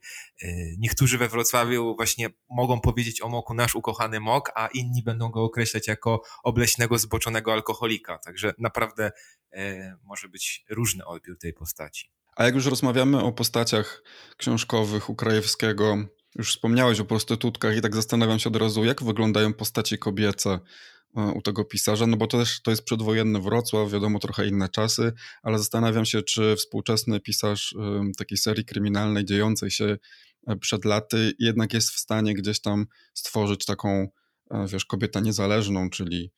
Niektórzy 0.77 1.17
we 1.17 1.29
Wrocławiu 1.29 1.95
właśnie 1.95 2.29
mogą 2.49 2.81
powiedzieć 2.81 3.21
o 3.21 3.29
moku 3.29 3.53
nasz 3.53 3.75
ukochany 3.75 4.19
mok, 4.19 4.51
a 4.55 4.67
inni 4.67 5.03
będą 5.03 5.29
go 5.29 5.43
określać 5.43 5.87
jako 5.87 6.21
obleśnego, 6.43 6.97
zboczonego 6.97 7.53
alkoholika. 7.53 8.17
Także 8.17 8.53
naprawdę 8.57 9.11
może 10.03 10.29
być 10.29 10.65
różny 10.69 11.05
odbiór 11.05 11.37
tej 11.37 11.53
postaci. 11.53 12.16
A 12.37 12.45
jak 12.45 12.55
już 12.55 12.65
rozmawiamy 12.65 13.23
o 13.23 13.31
postaciach 13.31 14.03
książkowych 14.37 15.09
u 15.09 15.15
Krajewskiego, 15.15 15.97
już 16.35 16.51
wspomniałeś 16.51 16.99
o 16.99 17.05
prostytutkach 17.05 17.77
i 17.77 17.81
tak 17.81 17.95
zastanawiam 17.95 18.39
się 18.39 18.49
od 18.49 18.55
razu, 18.55 18.85
jak 18.85 19.03
wyglądają 19.03 19.53
postaci 19.53 19.97
kobiece 19.97 20.59
e, 21.17 21.21
u 21.21 21.41
tego 21.41 21.65
pisarza, 21.65 22.07
no 22.07 22.17
bo 22.17 22.27
to 22.27 22.37
też 22.37 22.61
to 22.61 22.71
jest 22.71 22.83
przedwojenny 22.83 23.41
Wrocław, 23.41 23.91
wiadomo, 23.91 24.19
trochę 24.19 24.47
inne 24.47 24.69
czasy, 24.69 25.13
ale 25.43 25.57
zastanawiam 25.57 26.05
się, 26.05 26.21
czy 26.21 26.55
współczesny 26.55 27.19
pisarz 27.19 27.75
e, 27.79 28.11
takiej 28.17 28.37
serii 28.37 28.65
kryminalnej 28.65 29.25
dziejącej 29.25 29.71
się 29.71 29.97
e, 30.47 30.55
przed 30.55 30.85
laty 30.85 31.33
jednak 31.39 31.73
jest 31.73 31.89
w 31.89 31.99
stanie 31.99 32.33
gdzieś 32.33 32.61
tam 32.61 32.85
stworzyć 33.13 33.65
taką, 33.65 34.07
wiesz, 34.71 34.85
kobietę 34.85 35.21
niezależną, 35.21 35.89
czyli 35.89 36.31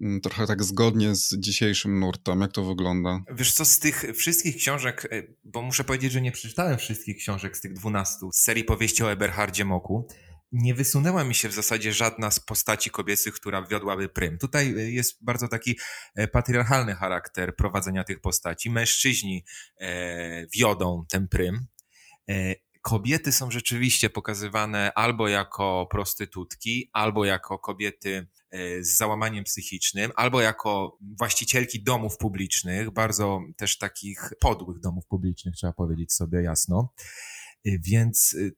Mm, 0.00 0.20
trochę 0.20 0.46
tak 0.46 0.62
zgodnie 0.62 1.14
z 1.14 1.34
dzisiejszym 1.38 2.00
nurtem. 2.00 2.40
Jak 2.40 2.52
to 2.52 2.64
wygląda? 2.64 3.20
Wiesz 3.34 3.52
co, 3.52 3.64
z 3.64 3.78
tych 3.78 4.04
wszystkich 4.14 4.56
książek, 4.56 5.08
e, 5.10 5.22
bo 5.44 5.62
muszę 5.62 5.84
powiedzieć, 5.84 6.12
że 6.12 6.20
nie 6.20 6.32
przeczytałem 6.32 6.78
wszystkich 6.78 7.16
książek 7.16 7.56
z 7.56 7.60
tych 7.60 7.72
dwunastu 7.72 8.32
z 8.32 8.38
serii 8.38 8.64
powieści 8.64 9.02
o 9.02 9.12
Eberhardzie 9.12 9.64
Moku, 9.64 10.08
nie 10.52 10.74
wysunęła 10.74 11.24
mi 11.24 11.34
się 11.34 11.48
w 11.48 11.52
zasadzie 11.52 11.92
żadna 11.92 12.30
z 12.30 12.40
postaci 12.40 12.90
kobiecych, 12.90 13.34
która 13.34 13.66
wiodłaby 13.66 14.08
prym. 14.08 14.38
Tutaj 14.38 14.74
e, 14.78 14.90
jest 14.90 15.24
bardzo 15.24 15.48
taki 15.48 15.78
e, 16.14 16.28
patriarchalny 16.28 16.94
charakter 16.94 17.56
prowadzenia 17.56 18.04
tych 18.04 18.20
postaci. 18.20 18.70
Mężczyźni 18.70 19.44
wiodą 20.54 21.04
ten 21.08 21.28
prym 21.28 21.66
kobiety 22.82 23.32
są 23.32 23.50
rzeczywiście 23.50 24.10
pokazywane 24.10 24.92
albo 24.94 25.28
jako 25.28 25.88
prostytutki, 25.90 26.90
albo 26.92 27.24
jako 27.24 27.58
kobiety 27.58 28.26
e, 28.50 28.84
z 28.84 28.96
załamaniem 28.96 29.44
psychicznym, 29.44 30.12
albo 30.16 30.40
jako 30.40 30.98
właścicielki 31.18 31.82
domów 31.82 32.16
publicznych, 32.18 32.90
bardzo 32.90 33.40
też 33.56 33.78
takich 33.78 34.30
podłych 34.40 34.80
domów 34.80 35.06
publicznych, 35.06 35.54
trzeba 35.54 35.72
powiedzieć 35.72 36.12
sobie 36.12 36.42
jasno. 36.42 36.92
E, 37.64 37.78
więc 37.78 38.36
e, 38.40 38.50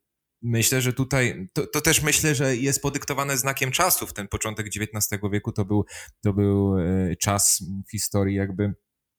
myślę, 0.43 0.83
że 0.83 0.93
tutaj, 0.93 1.49
to, 1.53 1.67
to, 1.67 1.81
też 1.81 2.03
myślę, 2.03 2.35
że 2.35 2.57
jest 2.57 2.83
podyktowane 2.83 3.39
znakiem 3.39 3.71
czasów. 3.71 4.13
Ten 4.13 4.29
początek 4.29 4.67
XIX 4.67 5.23
wieku 5.33 5.53
to 5.53 5.65
był, 5.65 5.85
to 6.21 6.33
był 6.33 6.77
czas 7.21 7.63
w 7.89 7.91
historii 7.91 8.37
jakby 8.37 8.75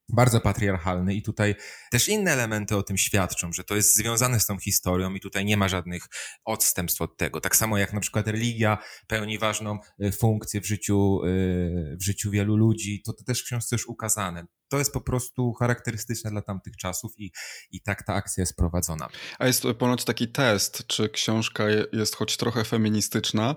bardzo 0.08 0.40
patriarchalny 0.40 1.14
i 1.14 1.22
tutaj 1.22 1.54
też 1.90 2.08
inne 2.08 2.32
elementy 2.32 2.76
o 2.76 2.82
tym 2.82 2.98
świadczą, 2.98 3.52
że 3.52 3.64
to 3.64 3.76
jest 3.76 3.96
związane 3.96 4.40
z 4.40 4.46
tą 4.46 4.58
historią 4.58 5.14
i 5.14 5.20
tutaj 5.20 5.44
nie 5.44 5.56
ma 5.56 5.68
żadnych 5.68 6.08
odstępstw 6.44 7.00
od 7.02 7.16
tego. 7.16 7.40
Tak 7.40 7.56
samo 7.56 7.78
jak 7.78 7.92
na 7.92 8.00
przykład 8.00 8.28
religia 8.28 8.78
pełni 9.06 9.38
ważną 9.38 9.78
y, 10.04 10.12
funkcję 10.12 10.60
w 10.60 10.66
życiu, 10.66 11.24
y, 11.24 11.96
w 12.00 12.04
życiu 12.04 12.30
wielu 12.30 12.56
ludzi, 12.56 13.02
to, 13.06 13.12
to 13.12 13.24
też 13.24 13.42
w 13.42 13.44
książce 13.44 13.76
już 13.76 13.86
ukazane. 13.86 14.46
To 14.68 14.78
jest 14.78 14.92
po 14.92 15.00
prostu 15.00 15.52
charakterystyczne 15.52 16.30
dla 16.30 16.42
tamtych 16.42 16.76
czasów 16.76 17.12
i, 17.18 17.32
i 17.70 17.80
tak 17.80 18.02
ta 18.02 18.14
akcja 18.14 18.42
jest 18.42 18.56
prowadzona. 18.56 19.08
A 19.38 19.46
jest 19.46 19.62
ponoć 19.78 20.04
taki 20.04 20.28
test, 20.28 20.86
czy 20.86 21.08
książka 21.08 21.64
jest 21.92 22.16
choć 22.16 22.36
trochę 22.36 22.64
feministyczna. 22.64 23.54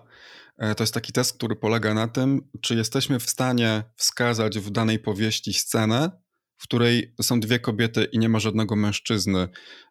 E, 0.57 0.75
to 0.75 0.83
jest 0.83 0.93
taki 0.93 1.13
test, 1.13 1.33
który 1.33 1.55
polega 1.55 1.93
na 1.93 2.07
tym, 2.07 2.49
czy 2.61 2.75
jesteśmy 2.75 3.19
w 3.19 3.29
stanie 3.29 3.83
wskazać 3.95 4.59
w 4.59 4.69
danej 4.69 4.99
powieści 4.99 5.53
scenę, 5.53 6.11
w 6.59 6.63
której 6.63 7.13
są 7.21 7.39
dwie 7.39 7.59
kobiety 7.59 8.07
i 8.11 8.19
nie 8.19 8.29
ma 8.29 8.39
żadnego 8.39 8.75
mężczyzny 8.75 9.47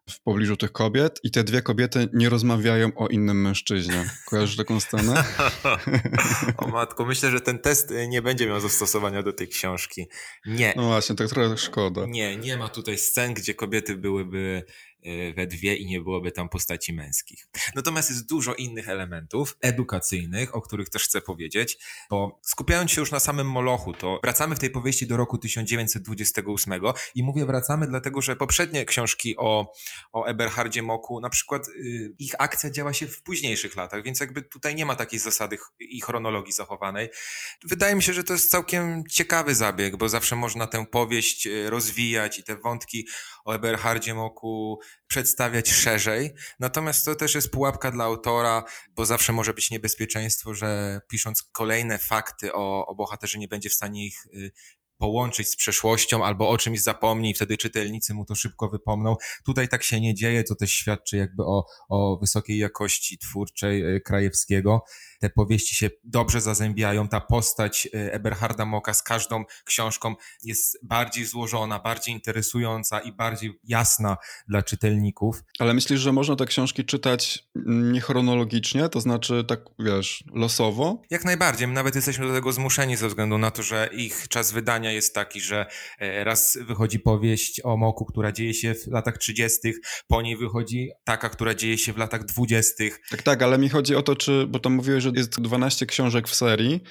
w 0.09 0.21
pobliżu 0.21 0.57
tych 0.57 0.71
kobiet 0.71 1.19
i 1.23 1.31
te 1.31 1.43
dwie 1.43 1.61
kobiety 1.61 2.07
nie 2.13 2.29
rozmawiają 2.29 2.91
o 2.95 3.07
innym 3.07 3.41
mężczyźnie. 3.41 4.09
Kojarzysz 4.25 4.57
taką 4.57 4.79
scenę? 4.79 5.23
o 6.57 6.67
matko, 6.67 7.05
myślę, 7.05 7.31
że 7.31 7.41
ten 7.41 7.59
test 7.59 7.93
nie 8.07 8.21
będzie 8.21 8.47
miał 8.47 8.59
zastosowania 8.59 9.23
do 9.23 9.33
tej 9.33 9.47
książki. 9.47 10.07
Nie. 10.45 10.73
No 10.75 10.83
właśnie, 10.83 11.15
tak 11.15 11.29
trochę 11.29 11.57
szkoda. 11.57 12.05
Nie, 12.05 12.37
nie 12.37 12.57
ma 12.57 12.69
tutaj 12.69 12.97
scen, 12.97 13.33
gdzie 13.33 13.53
kobiety 13.53 13.95
byłyby 13.95 14.63
we 15.35 15.47
dwie 15.47 15.75
i 15.75 15.85
nie 15.85 16.01
byłoby 16.01 16.31
tam 16.31 16.49
postaci 16.49 16.93
męskich. 16.93 17.47
Natomiast 17.75 18.09
jest 18.09 18.29
dużo 18.29 18.55
innych 18.55 18.89
elementów 18.89 19.57
edukacyjnych, 19.61 20.55
o 20.55 20.61
których 20.61 20.89
też 20.89 21.03
chcę 21.03 21.21
powiedzieć, 21.21 21.77
bo 22.09 22.39
skupiając 22.43 22.91
się 22.91 23.01
już 23.01 23.11
na 23.11 23.19
samym 23.19 23.47
Molochu, 23.47 23.93
to 23.93 24.19
wracamy 24.23 24.55
w 24.55 24.59
tej 24.59 24.69
powieści 24.69 25.07
do 25.07 25.17
roku 25.17 25.37
1928 25.37 26.81
i 27.15 27.23
mówię 27.23 27.45
wracamy 27.45 27.87
dlatego, 27.87 28.21
że 28.21 28.35
poprzednie 28.35 28.85
książki 28.85 29.37
o, 29.37 29.73
o 30.11 30.25
Eberhardzie 30.25 30.81
Moku, 30.81 31.19
na 31.19 31.29
przykład 31.29 31.67
y, 31.67 32.15
ich 32.19 32.33
akcja 32.39 32.69
działa 32.69 32.93
się 32.93 33.07
w 33.07 33.21
późniejszych 33.21 33.75
latach, 33.75 34.03
więc 34.03 34.19
jakby 34.19 34.41
tutaj 34.41 34.75
nie 34.75 34.85
ma 34.85 34.95
takiej 34.95 35.19
zasady 35.19 35.57
i 35.79 36.01
chronologii 36.01 36.53
zachowanej. 36.53 37.09
Wydaje 37.63 37.95
mi 37.95 38.03
się, 38.03 38.13
że 38.13 38.23
to 38.23 38.33
jest 38.33 38.51
całkiem 38.51 39.03
ciekawy 39.09 39.55
zabieg, 39.55 39.97
bo 39.97 40.09
zawsze 40.09 40.35
można 40.35 40.67
tę 40.67 40.85
powieść 40.85 41.47
y, 41.47 41.69
rozwijać 41.69 42.39
i 42.39 42.43
te 42.43 42.55
wątki 42.55 43.07
o 43.45 43.53
Eberhardzie 43.53 44.13
Moku 44.13 44.79
przedstawiać 45.07 45.71
szerzej. 45.71 46.33
Natomiast 46.59 47.05
to 47.05 47.15
też 47.15 47.35
jest 47.35 47.51
pułapka 47.51 47.91
dla 47.91 48.03
autora, 48.03 48.63
bo 48.95 49.05
zawsze 49.05 49.33
może 49.33 49.53
być 49.53 49.71
niebezpieczeństwo, 49.71 50.53
że 50.53 51.01
pisząc 51.09 51.43
kolejne 51.43 51.97
fakty 51.97 52.53
o, 52.53 52.85
o 52.87 52.95
bohaterze 52.95 53.39
nie 53.39 53.47
będzie 53.47 53.69
w 53.69 53.73
stanie 53.73 54.05
ich 54.05 54.25
y, 54.25 54.51
połączyć 54.97 55.49
z 55.49 55.55
przeszłością 55.55 56.25
albo 56.25 56.49
o 56.49 56.57
czymś 56.57 56.81
zapomni 56.81 57.33
wtedy 57.33 57.57
czytelnicy 57.57 58.13
mu 58.13 58.25
to 58.25 58.35
szybko 58.35 58.69
wypomną. 58.69 59.15
Tutaj 59.45 59.67
tak 59.67 59.83
się 59.83 60.01
nie 60.01 60.13
dzieje, 60.13 60.43
to 60.43 60.55
też 60.55 60.71
świadczy 60.71 61.17
jakby 61.17 61.43
o, 61.43 61.65
o 61.89 62.17
wysokiej 62.17 62.57
jakości 62.57 63.17
twórczej 63.17 63.95
y, 63.95 64.01
Krajewskiego 64.01 64.83
te 65.19 65.29
powieści 65.29 65.75
się 65.75 65.89
dobrze 66.03 66.41
zazębiają, 66.41 67.07
ta 67.07 67.21
postać 67.21 67.87
e, 67.93 68.13
Eberharda 68.13 68.65
Moka 68.65 68.93
z 68.93 69.03
każdą 69.03 69.45
książką 69.65 70.15
jest 70.43 70.79
bardziej 70.83 71.25
złożona, 71.25 71.79
bardziej 71.79 72.13
interesująca 72.13 72.99
i 72.99 73.11
bardziej 73.11 73.59
jasna 73.63 74.17
dla 74.47 74.63
czytelników. 74.63 75.43
Ale 75.59 75.73
myślisz, 75.73 75.99
że 75.99 76.11
można 76.11 76.35
te 76.35 76.45
książki 76.45 76.85
czytać 76.85 77.49
niechronologicznie, 77.65 78.89
to 78.89 79.01
znaczy 79.01 79.43
tak, 79.47 79.59
wiesz, 79.79 80.23
losowo? 80.33 81.01
Jak 81.09 81.25
najbardziej, 81.25 81.67
My 81.67 81.73
nawet 81.73 81.95
jesteśmy 81.95 82.27
do 82.27 82.33
tego 82.33 82.51
zmuszeni 82.51 82.95
ze 82.95 83.07
względu 83.07 83.37
na 83.37 83.51
to, 83.51 83.63
że 83.63 83.89
ich 83.93 84.27
czas 84.27 84.51
wydania 84.51 84.91
jest 84.91 85.15
taki, 85.15 85.41
że 85.41 85.65
e, 85.99 86.23
raz 86.23 86.57
wychodzi 86.61 86.99
powieść 86.99 87.61
o 87.63 87.77
Moku, 87.77 88.05
która 88.05 88.31
dzieje 88.31 88.53
się 88.53 88.73
w 88.73 88.87
latach 88.87 89.17
30., 89.17 89.59
po 90.07 90.21
niej 90.21 90.37
wychodzi 90.37 90.89
taka, 91.03 91.29
która 91.29 91.53
dzieje 91.53 91.77
się 91.77 91.93
w 91.93 91.97
latach 91.97 92.25
20. 92.25 92.83
Tak, 93.09 93.21
tak, 93.21 93.41
ale 93.41 93.57
mi 93.57 93.69
chodzi 93.69 93.95
o 93.95 94.01
to, 94.01 94.15
czy, 94.15 94.47
bo 94.47 94.59
tam 94.59 94.73
mówiłeś, 94.73 95.03
że 95.03 95.08
że 95.15 95.19
jest 95.19 95.41
12 95.41 95.85
książek 95.85 96.27
w 96.27 96.35
serii 96.35 96.83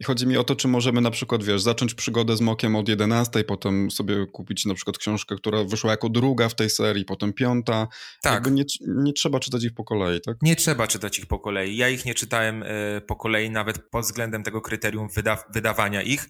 i 0.00 0.04
chodzi 0.04 0.26
mi 0.26 0.36
o 0.36 0.44
to, 0.44 0.56
czy 0.56 0.68
możemy 0.68 1.00
na 1.00 1.10
przykład, 1.10 1.44
wiesz, 1.44 1.62
zacząć 1.62 1.94
przygodę 1.94 2.36
z 2.36 2.40
Mokiem 2.40 2.76
od 2.76 2.88
11, 2.88 3.44
potem 3.44 3.90
sobie 3.90 4.26
kupić 4.26 4.64
na 4.64 4.74
przykład 4.74 4.98
książkę, 4.98 5.36
która 5.36 5.64
wyszła 5.64 5.90
jako 5.90 6.08
druga 6.08 6.48
w 6.48 6.54
tej 6.54 6.70
serii, 6.70 7.04
potem 7.04 7.32
piąta. 7.32 7.88
Tak. 8.22 8.50
nie, 8.50 8.64
nie 8.86 9.12
trzeba 9.12 9.40
czytać 9.40 9.64
ich 9.64 9.74
po 9.74 9.84
kolei, 9.84 10.20
tak? 10.20 10.36
Nie 10.42 10.56
trzeba 10.56 10.86
czytać 10.86 11.18
ich 11.18 11.26
po 11.26 11.38
kolei. 11.38 11.76
Ja 11.76 11.88
ich 11.88 12.04
nie 12.04 12.14
czytałem 12.14 12.62
y, 12.62 12.66
po 13.06 13.16
kolei 13.16 13.50
nawet 13.50 13.90
pod 13.90 14.04
względem 14.04 14.42
tego 14.42 14.60
kryterium 14.60 15.08
wyda 15.08 15.44
wydawania 15.54 16.02
ich. 16.02 16.28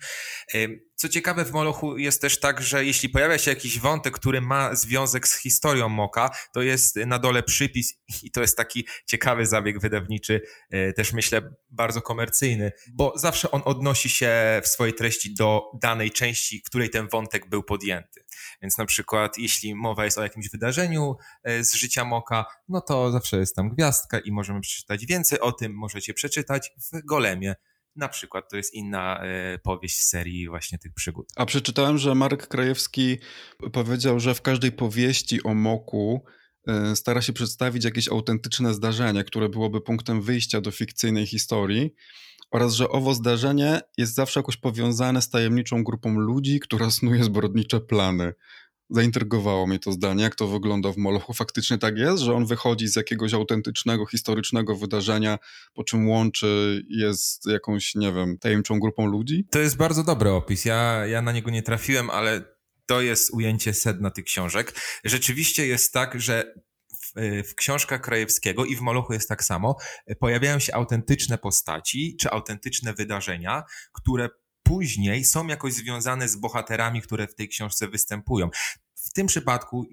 Y, 0.55 0.87
co 0.97 1.09
ciekawe 1.09 1.45
w 1.45 1.53
Molochu 1.53 1.99
jest 1.99 2.21
też 2.21 2.41
tak, 2.41 2.63
że 2.63 2.85
jeśli 2.85 3.09
pojawia 3.09 3.39
się 3.39 3.51
jakiś 3.51 3.79
wątek, 3.79 4.15
który 4.15 4.41
ma 4.41 4.75
związek 4.75 5.29
z 5.29 5.41
historią 5.41 5.89
Moka, 5.89 6.31
to 6.53 6.63
jest 6.63 6.97
na 6.97 7.19
dole 7.19 7.43
przypis 7.43 7.95
i 8.23 8.31
to 8.31 8.41
jest 8.41 8.57
taki 8.57 8.87
ciekawy 9.07 9.47
zabieg 9.47 9.81
wydawniczy, 9.81 10.41
e, 10.71 10.93
też 10.93 11.13
myślę 11.13 11.36
bardzo 11.71 12.03
komercyjny, 12.03 12.73
bo 12.95 13.13
zawsze 13.17 13.51
on 13.51 13.63
odnosi 13.65 14.09
się 14.09 14.61
w 14.65 14.69
swojej 14.69 14.95
treści 14.95 15.35
do 15.35 15.63
danej 15.83 16.11
części, 16.11 16.63
której 16.63 16.91
ten 16.91 17.09
wątek 17.09 17.49
był 17.49 17.63
podjęty. 17.63 18.25
Więc 18.63 18.79
na 18.79 18.85
przykład, 18.85 19.39
jeśli 19.39 19.75
mowa 19.75 20.05
jest 20.05 20.19
o 20.19 20.23
jakimś 20.23 20.51
wydarzeniu 20.51 21.17
e, 21.43 21.65
z 21.65 21.75
życia 21.75 22.05
Moka, 22.05 22.45
no 22.69 22.81
to 22.81 23.11
zawsze 23.11 23.37
jest 23.37 23.57
tam 23.57 23.69
gwiazdka 23.69 24.19
i 24.19 24.33
możemy 24.33 24.61
przeczytać 24.61 25.07
więcej 25.07 25.41
o 25.41 25.53
tym, 25.53 25.75
możecie 25.75 26.15
przeczytać 26.15 26.73
w 26.93 27.05
Golemie. 27.05 27.55
Na 27.97 28.09
przykład 28.09 28.51
to 28.51 28.57
jest 28.57 28.75
inna 28.75 29.21
e, 29.23 29.59
powieść 29.59 30.01
z 30.01 30.09
serii 30.09 30.49
właśnie 30.49 30.79
tych 30.79 30.95
przygód. 30.95 31.29
A 31.37 31.47
przeczytałem, 31.47 31.99
że 31.99 32.15
Marek 32.15 32.47
Krajewski 32.47 33.19
powiedział, 33.73 34.21
że 34.21 34.35
w 34.35 34.43
każdej 34.43 34.73
powieści 34.73 35.43
o 35.43 35.55
Moku 35.55 36.25
stara 36.95 37.23
się 37.23 37.33
przedstawić 37.33 37.85
jakieś 37.85 38.09
autentyczne 38.09 38.75
zdarzenie, 38.75 39.25
które 39.25 39.49
byłoby 39.49 39.81
punktem 39.81 40.23
wyjścia 40.23 40.61
do 40.61 40.71
fikcyjnej 40.71 41.27
historii 41.27 41.95
oraz 42.51 42.75
że 42.75 42.89
owo 42.89 43.15
zdarzenie 43.15 43.81
jest 43.99 44.15
zawsze 44.15 44.41
jakoś 44.41 44.57
powiązane 44.57 45.23
z 45.23 45.31
tajemniczą 45.31 45.85
grupą 45.85 46.19
ludzi, 46.19 46.61
która 46.61 46.91
snuje 46.91 47.25
zbrodnicze 47.25 47.81
plany. 47.81 48.33
Zaintrygowało 48.91 49.67
mnie 49.67 49.79
to 49.79 49.93
zdanie, 49.93 50.23
jak 50.23 50.35
to 50.35 50.49
wygląda 50.49 50.93
w 50.93 50.97
Molochu. 50.97 51.33
Faktycznie 51.33 51.79
tak 51.79 51.99
jest, 51.99 52.23
że 52.23 52.35
on 52.35 52.47
wychodzi 52.47 52.89
z 52.89 52.97
jakiegoś 52.97 53.35
autentycznego, 53.35 54.07
historycznego 54.07 54.77
wydarzenia, 54.77 55.39
po 55.75 55.85
czym 55.85 56.09
łączy 56.09 56.83
jest 56.89 57.47
jakąś, 57.47 57.95
nie 57.95 58.13
wiem, 58.13 58.39
tajemniczą 58.39 58.81
grupą 58.81 59.07
ludzi? 59.07 59.47
To 59.51 59.59
jest 59.59 59.77
bardzo 59.77 60.05
dobry 60.05 60.31
opis. 60.31 60.65
Ja, 60.65 61.07
ja 61.07 61.23
na 61.23 61.33
niego 61.33 61.51
nie 61.51 61.63
trafiłem, 61.63 62.11
ale 62.11 62.56
to 62.87 63.01
jest 63.01 63.31
ujęcie 63.31 63.75
sedna 63.75 64.11
tych 64.11 64.25
książek. 64.25 64.75
Rzeczywiście 65.05 65.67
jest 65.67 65.93
tak, 65.93 66.21
że 66.21 66.55
w 67.47 67.55
książkach 67.55 68.01
Krajewskiego 68.01 68.65
i 68.65 68.77
w 68.77 68.81
Molochu 68.81 69.13
jest 69.13 69.29
tak 69.29 69.45
samo, 69.45 69.77
pojawiają 70.21 70.59
się 70.59 70.75
autentyczne 70.75 71.39
postaci 71.39 72.17
czy 72.21 72.31
autentyczne 72.31 72.95
wydarzenia, 72.95 73.65
które 73.93 74.29
później 74.63 75.25
są 75.25 75.47
jakoś 75.47 75.73
związane 75.73 76.29
z 76.29 76.37
bohaterami, 76.37 77.03
które 77.03 77.27
w 77.27 77.35
tej 77.35 77.49
książce 77.49 77.89
występują. 77.89 78.51
W 78.95 79.13
tym 79.13 79.27
przypadku 79.27 79.87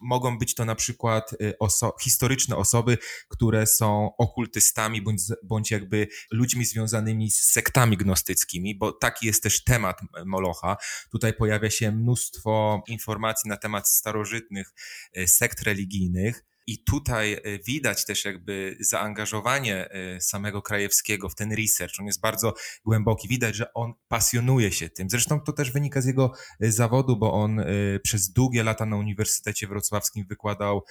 mogą 0.00 0.38
być 0.38 0.54
to 0.54 0.64
na 0.64 0.74
przykład 0.74 1.32
y, 1.32 1.58
oso 1.58 1.96
historyczne 2.02 2.56
osoby, 2.56 2.98
które 3.28 3.66
są 3.66 4.10
okultystami 4.18 5.02
bądź, 5.02 5.22
bądź 5.42 5.70
jakby 5.70 6.08
ludźmi 6.30 6.64
związanymi 6.64 7.30
z 7.30 7.40
sektami 7.40 7.96
gnostyckimi, 7.96 8.78
bo 8.78 8.92
taki 8.92 9.26
jest 9.26 9.42
też 9.42 9.64
temat 9.64 10.00
Molocha. 10.26 10.76
Tutaj 11.10 11.34
pojawia 11.34 11.70
się 11.70 11.92
mnóstwo 11.92 12.82
informacji 12.88 13.48
na 13.48 13.56
temat 13.56 13.88
starożytnych 13.88 14.72
y, 15.18 15.28
sekt 15.28 15.62
religijnych. 15.62 16.44
I 16.68 16.78
tutaj 16.84 17.32
e, 17.32 17.40
widać 17.66 18.04
też 18.04 18.24
jakby 18.24 18.76
zaangażowanie 18.80 19.90
e, 19.90 20.20
samego 20.20 20.62
Krajewskiego 20.62 21.28
w 21.28 21.34
ten 21.34 21.52
research. 21.52 21.94
On 22.00 22.06
jest 22.06 22.20
bardzo 22.20 22.54
głęboki. 22.84 23.28
Widać, 23.28 23.56
że 23.56 23.72
on 23.74 23.92
pasjonuje 24.08 24.72
się 24.72 24.90
tym. 24.90 25.10
Zresztą 25.10 25.40
to 25.40 25.52
też 25.52 25.72
wynika 25.72 26.00
z 26.00 26.06
jego 26.06 26.32
e, 26.60 26.72
zawodu, 26.72 27.16
bo 27.16 27.32
on 27.32 27.64
przez 28.02 28.32
długie 28.32 28.62
lata 28.62 28.86
na 28.86 28.96
Uniwersytecie 28.96 29.66
Wrocławskim 29.66 30.26
wykładał 30.26 30.84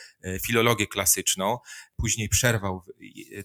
filologię 0.46 0.88
klasyczną. 0.88 1.57
Później 1.96 2.29
przerwał 2.29 2.84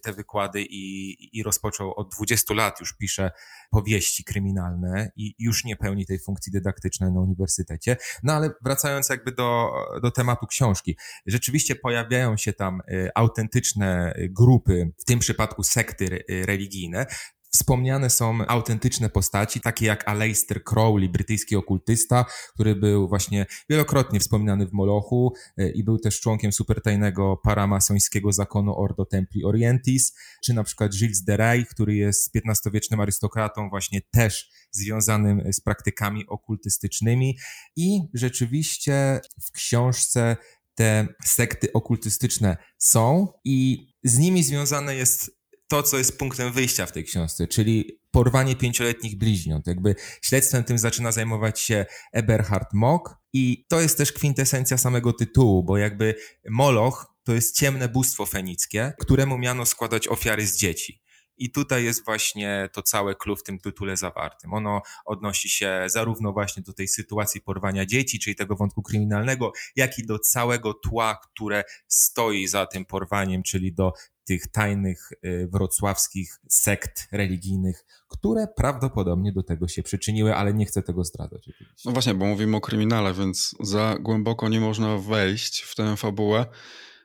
te 0.03 0.13
wykłady 0.13 0.63
i, 0.63 1.39
i 1.39 1.43
rozpoczął 1.43 1.95
od 1.95 2.15
20 2.15 2.55
lat 2.55 2.81
już 2.81 2.93
pisze 2.93 3.31
powieści 3.71 4.25
kryminalne 4.25 5.13
i 5.17 5.35
już 5.39 5.65
nie 5.65 5.77
pełni 5.77 6.07
tej 6.07 6.19
funkcji 6.19 6.53
dydaktycznej 6.53 7.13
na 7.13 7.21
uniwersytecie. 7.21 7.97
No 8.23 8.33
ale 8.33 8.51
wracając 8.63 9.09
jakby 9.09 9.33
do, 9.33 9.73
do 10.03 10.11
tematu 10.11 10.47
książki. 10.47 10.97
Rzeczywiście 11.27 11.75
pojawiają 11.77 12.22
się 12.37 12.53
tam 12.53 12.81
y, 12.91 13.11
autentyczne 13.15 14.15
grupy, 14.31 14.93
w 14.99 15.05
tym 15.05 15.19
przypadku 15.19 15.63
sekty 15.63 16.25
religijne, 16.29 17.07
Wspomniane 17.55 18.11
są 18.11 18.47
autentyczne 18.47 19.11
postaci, 19.11 19.61
takie 19.61 19.87
jak 19.87 20.09
Aleister 20.09 20.65
Crowley, 20.65 21.09
brytyjski 21.09 21.57
okultysta, 21.57 22.25
który 22.55 22.77
był 22.77 23.09
właśnie 23.09 23.47
wielokrotnie 23.71 24.21
wspominany 24.21 24.67
w 24.67 24.73
Molochu 24.73 25.35
i 25.75 25.85
był 25.85 25.99
też 25.99 26.21
członkiem 26.21 26.53
supertajnego 26.53 27.37
paramasońskiego 27.45 28.33
zakonu 28.33 28.79
Ordo 28.79 29.05
Templi 29.05 29.45
Orientis, 29.45 30.17
czy 30.45 30.55
na 30.55 30.65
przykład 30.65 30.93
Gilles 30.93 31.25
de 31.25 31.37
Rais, 31.37 31.69
który 31.69 31.95
jest 31.95 32.37
XV-wiecznym 32.37 33.01
arystokratą, 33.01 33.71
właśnie 33.71 34.01
też 34.11 34.51
związanym 34.71 35.53
z 35.53 35.61
praktykami 35.61 36.27
okultystycznymi. 36.27 37.39
I 37.77 38.01
rzeczywiście 38.15 39.21
w 39.41 39.53
książce 39.53 40.37
te 40.75 41.09
sekty 41.25 41.73
okultystyczne 41.73 42.57
są 42.79 43.29
i 43.45 43.89
z 44.05 44.19
nimi 44.19 44.43
związane 44.43 44.95
jest 44.95 45.43
to, 45.69 45.83
co 45.83 45.99
jest 45.99 46.19
punktem 46.19 46.53
wyjścia 46.53 46.87
w 46.87 46.93
tej 46.93 47.05
książce, 47.05 47.49
czyli 47.49 48.01
porwanie 48.11 48.57
pięcioletnich 48.57 49.19
bliźniąt. 49.19 49.67
Jakby 49.67 49.95
śledztwem 50.23 50.65
tym 50.65 50.79
zaczyna 50.79 51.13
zajmować 51.13 51.61
się 51.61 51.87
Eberhard 52.13 52.69
Mock 52.73 53.15
i 53.33 53.65
to 53.69 53.81
jest 53.81 53.99
też 53.99 54.13
kwintesencja 54.13 54.79
samego 54.79 55.13
tytułu, 55.13 55.65
bo 55.65 55.79
jakby 55.79 56.15
Moloch 56.51 57.15
to 57.25 57.35
jest 57.35 57.57
ciemne 57.57 57.89
bóstwo 57.89 58.27
fenickie, 58.27 58.93
któremu 58.99 59.39
miano 59.39 59.67
składać 59.67 60.09
ofiary 60.09 60.47
z 60.47 60.57
dzieci. 60.57 61.02
I 61.37 61.51
tutaj 61.51 61.85
jest 61.85 62.05
właśnie 62.05 62.69
to 62.73 62.83
całe 62.83 63.15
clue 63.15 63.37
w 63.37 63.43
tym 63.43 63.59
tytule 63.59 63.97
zawartym. 63.97 64.55
Ono 64.55 64.83
odnosi 65.05 65.49
się 65.49 65.85
zarówno 65.87 66.33
właśnie 66.33 66.63
do 66.63 66.73
tej 66.73 66.89
sytuacji 66.89 67.41
porwania 67.41 67.87
dzieci, 67.87 68.19
czyli 68.19 68.37
tego 68.37 68.57
wątku 68.57 68.83
kryminalnego, 68.83 69.53
jak 69.77 69.99
i 69.99 70.07
do 70.07 70.19
całego 70.19 70.75
tła, 70.75 71.21
które 71.23 71.65
stoi 71.89 72.47
za 72.47 72.67
tym 72.67 72.85
porwaniem, 72.85 73.43
czyli 73.43 73.73
do 73.73 73.93
tych 74.25 74.47
tajnych 74.47 75.13
y, 75.25 75.49
wrocławskich 75.53 76.41
sekt 76.49 77.09
religijnych, 77.13 77.85
które 78.09 78.47
prawdopodobnie 78.57 79.33
do 79.33 79.43
tego 79.43 79.69
się 79.69 79.83
przyczyniły, 79.83 80.35
ale 80.35 80.55
nie 80.55 80.67
chcę 80.67 80.83
tego 80.83 81.05
zdradzać. 81.05 81.51
No 81.85 81.93
właśnie, 81.93 82.15
bo 82.15 82.27
mówimy 82.27 82.57
o 82.57 82.61
kryminale, 82.61 83.15
więc 83.15 83.55
za 83.61 83.97
głęboko 84.01 84.49
nie 84.49 84.61
można 84.61 84.99
wejść 84.99 85.63
w 85.63 85.75
tę 85.75 85.97
fabułę. 85.97 86.47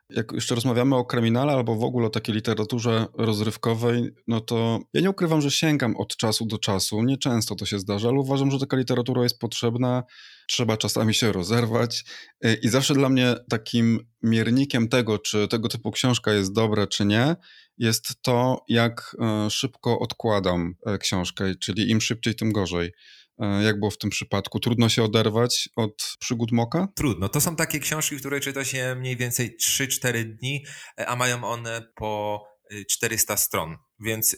Jak 0.09 0.31
jeszcze 0.31 0.55
rozmawiamy 0.55 0.95
o 0.95 1.05
kryminale 1.05 1.53
albo 1.53 1.75
w 1.75 1.83
ogóle 1.83 2.07
o 2.07 2.09
takiej 2.09 2.35
literaturze 2.35 3.05
rozrywkowej, 3.13 4.09
no 4.27 4.41
to 4.41 4.79
ja 4.93 5.01
nie 5.01 5.09
ukrywam, 5.09 5.41
że 5.41 5.51
sięgam 5.51 5.97
od 5.97 6.17
czasu 6.17 6.45
do 6.45 6.57
czasu. 6.57 7.03
Nieczęsto 7.03 7.55
to 7.55 7.65
się 7.65 7.79
zdarza, 7.79 8.09
ale 8.09 8.19
uważam, 8.19 8.51
że 8.51 8.59
taka 8.59 8.77
literatura 8.77 9.23
jest 9.23 9.39
potrzebna. 9.39 10.03
Trzeba 10.49 10.77
czasami 10.77 11.13
się 11.13 11.31
rozerwać. 11.31 12.05
Y, 12.45 12.59
I 12.63 12.69
zawsze 12.69 12.93
dla 12.93 13.09
mnie 13.09 13.35
takim 13.49 13.99
miernikiem 14.23 14.87
tego, 14.87 15.19
czy 15.19 15.47
tego 15.47 15.69
typu 15.69 15.91
książka 15.91 16.33
jest 16.33 16.53
dobra, 16.53 16.87
czy 16.87 17.05
nie, 17.05 17.35
jest 17.77 18.21
to, 18.21 18.65
jak 18.69 19.15
y, 19.47 19.49
szybko 19.49 19.99
odkładam 19.99 20.75
y, 20.95 20.97
książkę, 20.97 21.55
czyli 21.55 21.89
im 21.89 22.01
szybciej, 22.01 22.35
tym 22.35 22.51
gorzej. 22.51 22.91
E, 23.39 23.63
jak 23.63 23.79
było 23.79 23.91
w 23.91 23.97
tym 23.97 24.09
przypadku? 24.09 24.59
Trudno 24.59 24.89
się 24.89 25.03
oderwać 25.03 25.69
od 25.75 26.15
przygód 26.19 26.51
Moka? 26.51 26.87
Trudno. 26.95 27.29
To 27.29 27.41
są 27.41 27.55
takie 27.55 27.79
książki, 27.79 28.17
które 28.17 28.39
czyta 28.39 28.65
się 28.65 28.95
mniej 28.95 29.17
więcej 29.17 29.57
3-4 29.57 30.23
dni, 30.23 30.65
e, 30.99 31.07
a 31.07 31.15
mają 31.15 31.43
one 31.43 31.81
po 31.95 32.43
400 32.89 33.33
e, 33.33 33.37
stron. 33.37 33.77
Więc, 33.99 34.37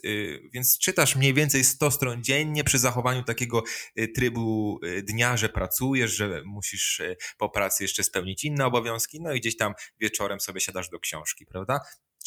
więc 0.53 0.77
czytasz 0.77 1.15
mniej 1.15 1.33
więcej 1.33 1.63
100 1.63 1.91
stron 1.91 2.23
dziennie 2.23 2.63
przy 2.63 2.79
zachowaniu 2.79 3.23
takiego 3.23 3.63
trybu 4.15 4.79
dnia, 5.03 5.37
że 5.37 5.49
pracujesz, 5.49 6.11
że 6.11 6.41
musisz 6.45 7.01
po 7.37 7.49
pracy 7.49 7.83
jeszcze 7.83 8.03
spełnić 8.03 8.43
inne 8.43 8.65
obowiązki, 8.65 9.21
no 9.21 9.33
i 9.33 9.39
gdzieś 9.39 9.57
tam 9.57 9.73
wieczorem 9.99 10.39
sobie 10.39 10.61
siadasz 10.61 10.89
do 10.89 10.99
książki, 10.99 11.45
prawda? 11.45 11.79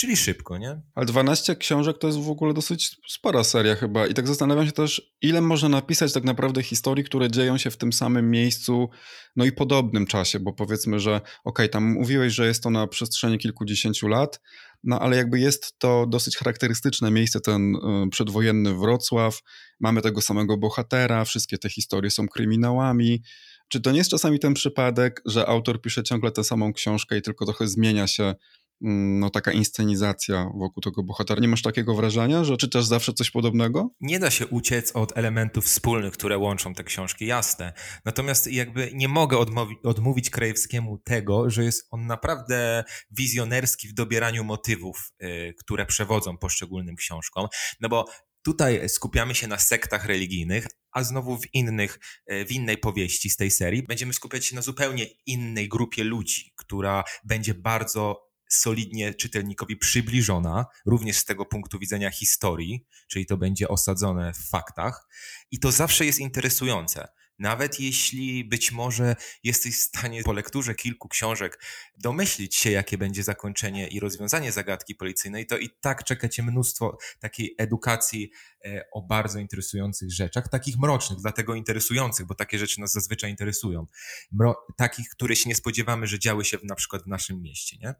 Czyli 0.02 0.16
szybko, 0.16 0.58
nie? 0.58 0.80
Ale 0.94 1.06
12 1.06 1.56
książek 1.56 1.98
to 1.98 2.06
jest 2.06 2.18
w 2.18 2.30
ogóle 2.30 2.54
dosyć 2.54 2.96
spora 3.08 3.44
seria 3.44 3.74
chyba. 3.74 4.06
I 4.06 4.14
tak 4.14 4.26
zastanawiam 4.28 4.66
się 4.66 4.72
też, 4.72 5.12
ile 5.20 5.40
można 5.40 5.68
napisać 5.68 6.12
tak 6.12 6.24
naprawdę 6.24 6.62
historii, 6.62 7.04
które 7.04 7.30
dzieją 7.30 7.58
się 7.58 7.70
w 7.70 7.76
tym 7.76 7.92
samym 7.92 8.30
miejscu, 8.30 8.90
no 9.36 9.44
i 9.44 9.52
podobnym 9.52 10.06
czasie, 10.06 10.40
bo 10.40 10.52
powiedzmy, 10.52 11.00
że 11.00 11.14
okej, 11.14 11.30
okay, 11.44 11.68
tam 11.68 11.84
mówiłeś, 11.84 12.32
że 12.32 12.46
jest 12.46 12.62
to 12.62 12.70
na 12.70 12.86
przestrzeni 12.86 13.38
kilkudziesięciu 13.38 14.08
lat, 14.08 14.40
no 14.84 15.00
ale 15.00 15.16
jakby 15.16 15.40
jest 15.40 15.78
to 15.78 16.06
dosyć 16.06 16.36
charakterystyczne 16.36 17.10
miejsce, 17.10 17.40
ten 17.40 17.74
y, 17.74 18.10
przedwojenny 18.10 18.74
Wrocław, 18.74 19.40
mamy 19.80 20.02
tego 20.02 20.20
samego 20.20 20.56
bohatera, 20.56 21.24
wszystkie 21.24 21.58
te 21.58 21.68
historie 21.68 22.10
są 22.10 22.28
kryminałami. 22.28 23.22
Czy 23.68 23.80
to 23.80 23.92
nie 23.92 23.98
jest 23.98 24.10
czasami 24.10 24.38
ten 24.38 24.54
przypadek, 24.54 25.22
że 25.26 25.46
autor 25.46 25.80
pisze 25.80 26.02
ciągle 26.02 26.32
tę 26.32 26.44
samą 26.44 26.72
książkę 26.72 27.18
i 27.18 27.22
tylko 27.22 27.44
trochę 27.44 27.68
zmienia 27.68 28.06
się 28.06 28.34
no, 28.82 29.30
taka 29.30 29.52
inscenizacja 29.52 30.50
wokół 30.54 30.82
tego 30.82 31.02
bohatera. 31.02 31.40
Nie 31.40 31.48
masz 31.48 31.62
takiego 31.62 31.94
wrażenia, 31.94 32.44
że 32.44 32.56
czytasz 32.56 32.84
zawsze 32.84 33.12
coś 33.12 33.30
podobnego? 33.30 33.90
Nie 34.00 34.18
da 34.18 34.30
się 34.30 34.46
uciec 34.46 34.92
od 34.92 35.18
elementów 35.18 35.64
wspólnych, 35.64 36.12
które 36.12 36.38
łączą 36.38 36.74
te 36.74 36.84
książki, 36.84 37.26
jasne. 37.26 37.72
Natomiast 38.04 38.46
jakby 38.46 38.90
nie 38.94 39.08
mogę 39.08 39.38
odmówi 39.38 39.76
odmówić 39.84 40.30
Krajewskiemu 40.30 40.98
tego, 40.98 41.50
że 41.50 41.64
jest 41.64 41.86
on 41.90 42.06
naprawdę 42.06 42.84
wizjonerski 43.10 43.88
w 43.88 43.94
dobieraniu 43.94 44.44
motywów, 44.44 45.12
yy, 45.20 45.54
które 45.58 45.86
przewodzą 45.86 46.38
poszczególnym 46.38 46.96
książkom. 46.96 47.46
No 47.80 47.88
bo 47.88 48.04
Tutaj 48.44 48.88
skupiamy 48.88 49.34
się 49.34 49.46
na 49.46 49.58
sektach 49.58 50.06
religijnych, 50.06 50.66
a 50.92 51.04
znowu 51.04 51.38
w, 51.38 51.54
innych, 51.54 51.98
w 52.28 52.52
innej 52.52 52.78
powieści 52.78 53.30
z 53.30 53.36
tej 53.36 53.50
serii 53.50 53.82
będziemy 53.82 54.12
skupiać 54.12 54.46
się 54.46 54.56
na 54.56 54.62
zupełnie 54.62 55.06
innej 55.26 55.68
grupie 55.68 56.04
ludzi, 56.04 56.52
która 56.56 57.04
będzie 57.24 57.54
bardzo 57.54 58.31
solidnie 58.54 59.14
czytelnikowi 59.14 59.76
przybliżona, 59.76 60.66
również 60.86 61.16
z 61.16 61.24
tego 61.24 61.46
punktu 61.46 61.78
widzenia 61.78 62.10
historii, 62.10 62.86
czyli 63.08 63.26
to 63.26 63.36
będzie 63.36 63.68
osadzone 63.68 64.32
w 64.32 64.48
faktach. 64.48 65.08
I 65.50 65.58
to 65.58 65.72
zawsze 65.72 66.06
jest 66.06 66.18
interesujące. 66.18 67.08
Nawet 67.38 67.80
jeśli 67.80 68.44
być 68.44 68.72
może 68.72 69.16
jesteś 69.44 69.76
w 69.76 69.80
stanie 69.80 70.22
po 70.22 70.32
lekturze 70.32 70.74
kilku 70.74 71.08
książek 71.08 71.62
domyślić 71.98 72.56
się, 72.56 72.70
jakie 72.70 72.98
będzie 72.98 73.22
zakończenie 73.22 73.88
i 73.88 74.00
rozwiązanie 74.00 74.52
zagadki 74.52 74.94
policyjnej, 74.94 75.46
to 75.46 75.58
i 75.58 75.70
tak 75.80 76.04
czeka 76.04 76.28
cię 76.28 76.42
mnóstwo 76.42 76.98
takiej 77.20 77.54
edukacji 77.58 78.30
e, 78.64 78.84
o 78.92 79.02
bardzo 79.02 79.38
interesujących 79.38 80.12
rzeczach, 80.12 80.48
takich 80.48 80.78
mrocznych, 80.78 81.18
dlatego 81.20 81.54
interesujących, 81.54 82.26
bo 82.26 82.34
takie 82.34 82.58
rzeczy 82.58 82.80
nas 82.80 82.92
zazwyczaj 82.92 83.30
interesują. 83.30 83.86
Mro 84.32 84.66
takich, 84.76 85.08
które 85.08 85.36
się 85.36 85.48
nie 85.48 85.54
spodziewamy, 85.54 86.06
że 86.06 86.18
działy 86.18 86.44
się 86.44 86.58
na 86.62 86.74
przykład 86.74 87.02
w 87.02 87.06
naszym 87.06 87.42
mieście. 87.42 87.76
Nie? 87.76 87.94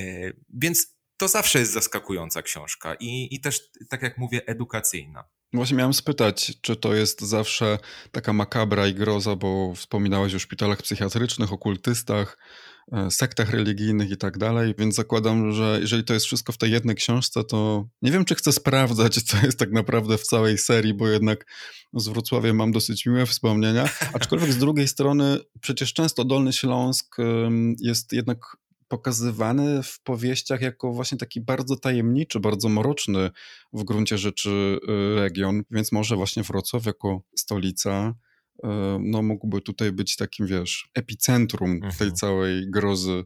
E, 0.00 0.32
więc 0.54 0.86
to 1.16 1.28
zawsze 1.28 1.58
jest 1.58 1.72
zaskakująca 1.72 2.42
książka 2.42 2.94
i, 2.94 3.34
i 3.34 3.40
też, 3.40 3.60
tak 3.88 4.02
jak 4.02 4.18
mówię, 4.18 4.46
edukacyjna. 4.46 5.28
Właśnie 5.52 5.76
miałem 5.76 5.94
spytać, 5.94 6.52
czy 6.60 6.76
to 6.76 6.94
jest 6.94 7.20
zawsze 7.20 7.78
taka 8.12 8.32
makabra 8.32 8.86
i 8.86 8.94
groza, 8.94 9.36
bo 9.36 9.74
wspominałeś 9.74 10.34
o 10.34 10.38
szpitalach 10.38 10.82
psychiatrycznych, 10.82 11.52
okultystach, 11.52 12.38
e, 12.92 13.10
sektach 13.10 13.50
religijnych 13.50 14.10
i 14.10 14.16
tak 14.16 14.38
dalej, 14.38 14.74
więc 14.78 14.94
zakładam, 14.94 15.52
że 15.52 15.78
jeżeli 15.80 16.04
to 16.04 16.14
jest 16.14 16.26
wszystko 16.26 16.52
w 16.52 16.58
tej 16.58 16.70
jednej 16.70 16.96
książce, 16.96 17.44
to 17.44 17.88
nie 18.02 18.12
wiem, 18.12 18.24
czy 18.24 18.34
chcę 18.34 18.52
sprawdzać, 18.52 19.22
co 19.22 19.36
jest 19.46 19.58
tak 19.58 19.72
naprawdę 19.72 20.18
w 20.18 20.22
całej 20.22 20.58
serii, 20.58 20.94
bo 20.94 21.08
jednak 21.08 21.46
z 21.94 22.08
Wrocławia 22.08 22.54
mam 22.54 22.72
dosyć 22.72 23.06
miłe 23.06 23.26
wspomnienia, 23.26 23.88
aczkolwiek 24.12 24.52
z 24.52 24.58
drugiej 24.58 24.88
strony 24.88 25.38
przecież 25.60 25.92
często 25.92 26.24
Dolny 26.24 26.52
Śląsk 26.52 27.16
jest 27.80 28.12
jednak 28.12 28.56
pokazywany 28.92 29.82
w 29.82 30.00
powieściach 30.00 30.60
jako 30.60 30.92
właśnie 30.92 31.18
taki 31.18 31.40
bardzo 31.40 31.76
tajemniczy, 31.76 32.40
bardzo 32.40 32.68
mroczny 32.68 33.30
w 33.72 33.84
gruncie 33.84 34.18
rzeczy 34.18 34.80
y, 34.88 35.14
region, 35.16 35.62
więc 35.70 35.92
może 35.92 36.16
właśnie 36.16 36.42
Wrocław 36.42 36.86
jako 36.86 37.22
stolica 37.36 38.14
y, 38.58 38.68
no 39.00 39.22
mógłby 39.22 39.60
tutaj 39.60 39.92
być 39.92 40.16
takim, 40.16 40.46
wiesz, 40.46 40.90
epicentrum 40.94 41.70
mhm. 41.70 41.92
tej 41.92 42.12
całej 42.12 42.70
grozy 42.70 43.24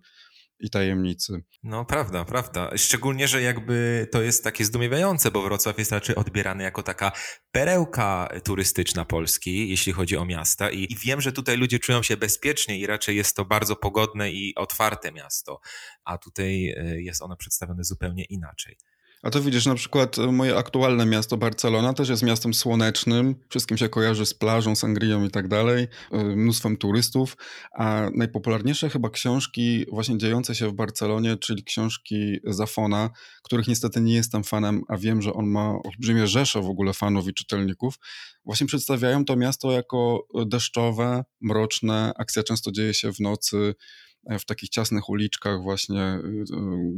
i 0.60 0.70
tajemnicy. 0.70 1.42
No 1.62 1.84
prawda, 1.84 2.24
prawda. 2.24 2.70
Szczególnie, 2.76 3.28
że 3.28 3.42
jakby 3.42 4.08
to 4.12 4.22
jest 4.22 4.44
takie 4.44 4.64
zdumiewające, 4.64 5.30
bo 5.30 5.42
Wrocław 5.42 5.78
jest 5.78 5.92
raczej 5.92 6.16
odbierany 6.16 6.62
jako 6.64 6.82
taka 6.82 7.12
perełka 7.52 8.28
turystyczna 8.44 9.04
Polski, 9.04 9.68
jeśli 9.68 9.92
chodzi 9.92 10.16
o 10.16 10.24
miasta 10.24 10.70
I, 10.70 10.92
i 10.92 10.96
wiem, 10.96 11.20
że 11.20 11.32
tutaj 11.32 11.56
ludzie 11.56 11.78
czują 11.78 12.02
się 12.02 12.16
bezpiecznie 12.16 12.78
i 12.78 12.86
raczej 12.86 13.16
jest 13.16 13.36
to 13.36 13.44
bardzo 13.44 13.76
pogodne 13.76 14.30
i 14.30 14.54
otwarte 14.54 15.12
miasto, 15.12 15.60
a 16.04 16.18
tutaj 16.18 16.68
e, 16.68 17.02
jest 17.02 17.22
ono 17.22 17.36
przedstawione 17.36 17.84
zupełnie 17.84 18.24
inaczej. 18.24 18.76
A 19.26 19.30
to 19.30 19.40
widzisz, 19.40 19.66
na 19.66 19.74
przykład 19.74 20.18
e, 20.18 20.32
moje 20.32 20.56
aktualne 20.56 21.06
miasto 21.06 21.36
Barcelona 21.36 21.92
też 21.92 22.08
jest 22.08 22.22
miastem 22.22 22.54
słonecznym, 22.54 23.34
wszystkim 23.48 23.78
się 23.78 23.88
kojarzy 23.88 24.26
z 24.26 24.34
plażą, 24.34 24.74
sangrią 24.76 25.24
i 25.24 25.30
tak 25.30 25.48
dalej, 25.48 25.86
e, 26.12 26.24
mnóstwem 26.24 26.76
turystów, 26.76 27.36
a 27.72 28.10
najpopularniejsze 28.14 28.90
chyba 28.90 29.10
książki 29.10 29.86
właśnie 29.92 30.18
dziejące 30.18 30.54
się 30.54 30.68
w 30.68 30.72
Barcelonie, 30.72 31.36
czyli 31.36 31.64
książki 31.64 32.38
Zafona, 32.44 33.10
których 33.42 33.68
niestety 33.68 34.00
nie 34.00 34.14
jestem 34.14 34.44
fanem, 34.44 34.82
a 34.88 34.96
wiem, 34.96 35.22
że 35.22 35.32
on 35.32 35.46
ma 35.46 35.70
olbrzymie 35.84 36.26
rzesze 36.26 36.62
w 36.62 36.68
ogóle 36.68 36.92
fanów 36.92 37.28
i 37.28 37.34
czytelników, 37.34 37.94
właśnie 38.44 38.66
przedstawiają 38.66 39.24
to 39.24 39.36
miasto 39.36 39.72
jako 39.72 40.26
deszczowe, 40.46 41.24
mroczne, 41.40 42.12
akcja 42.18 42.42
często 42.42 42.72
dzieje 42.72 42.94
się 42.94 43.12
w 43.12 43.20
nocy, 43.20 43.74
w 44.38 44.44
takich 44.44 44.68
ciasnych 44.68 45.08
uliczkach 45.08 45.62
właśnie 45.62 46.02
y, 46.02 46.28
y, 46.28 46.44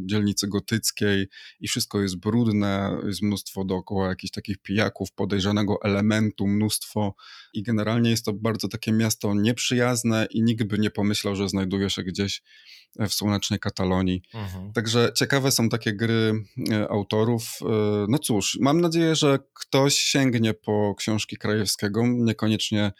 dzielnicy 0.07 0.49
gotyckiej 0.49 1.29
i 1.61 1.69
wszystko 1.69 2.01
jest 2.01 2.17
brudne, 2.17 2.99
jest 3.07 3.23
mnóstwo 3.23 3.65
dookoła 3.65 4.09
jakichś 4.09 4.31
takich 4.31 4.59
pijaków, 4.59 5.13
podejrzanego 5.13 5.79
elementu, 5.83 6.47
mnóstwo 6.47 7.15
i 7.53 7.63
generalnie 7.63 8.11
jest 8.11 8.25
to 8.25 8.33
bardzo 8.33 8.69
takie 8.69 8.93
miasto 8.93 9.35
nieprzyjazne 9.35 10.27
i 10.31 10.43
nikt 10.43 10.65
by 10.65 10.79
nie 10.79 10.91
pomyślał, 10.91 11.37
że 11.37 11.49
znajduje 11.49 11.91
się 11.91 12.03
gdzieś 12.03 12.43
w 12.99 13.15
słonecznej 13.15 13.61
Katalonii. 13.61 14.23
Mhm. 14.35 14.73
Także 14.73 15.13
ciekawe 15.15 15.51
są 15.51 15.69
takie 15.69 15.93
gry 15.93 16.45
e, 16.71 16.89
autorów. 16.89 17.59
No 18.09 18.19
cóż, 18.19 18.59
mam 18.61 18.81
nadzieję, 18.81 19.15
że 19.15 19.39
ktoś 19.55 19.95
sięgnie 19.95 20.55
po 20.55 20.95
książki 20.99 21.37
Krajewskiego, 21.37 22.03
niekoniecznie 22.07 22.93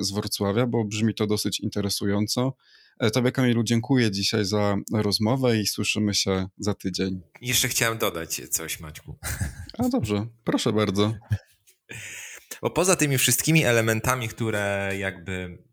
z 0.00 0.12
Wrocławia, 0.12 0.66
bo 0.66 0.84
brzmi 0.84 1.14
to 1.14 1.26
dosyć 1.26 1.60
interesująco. 1.60 2.56
E, 2.98 3.10
tobie, 3.10 3.32
Kamilu, 3.32 3.62
dziękuję 3.62 4.10
dzisiaj 4.10 4.44
za 4.44 4.76
rozmowę 4.92 5.58
i 5.58 5.66
słyszymy 5.66 6.14
się 6.14 6.48
za 6.58 6.74
tydzień. 6.74 7.20
Jeszcze 7.40 7.68
chciałem 7.68 7.98
dodać 7.98 8.40
coś, 8.50 8.80
Maćku. 8.80 9.18
A 9.78 9.88
dobrze, 9.88 10.26
proszę 10.44 10.72
bardzo. 10.72 11.14
Bo 12.62 12.70
poza 12.70 12.96
tymi 12.96 13.18
wszystkimi 13.18 13.64
elementami, 13.64 14.28
które 14.28 14.92
jakby 14.98 15.32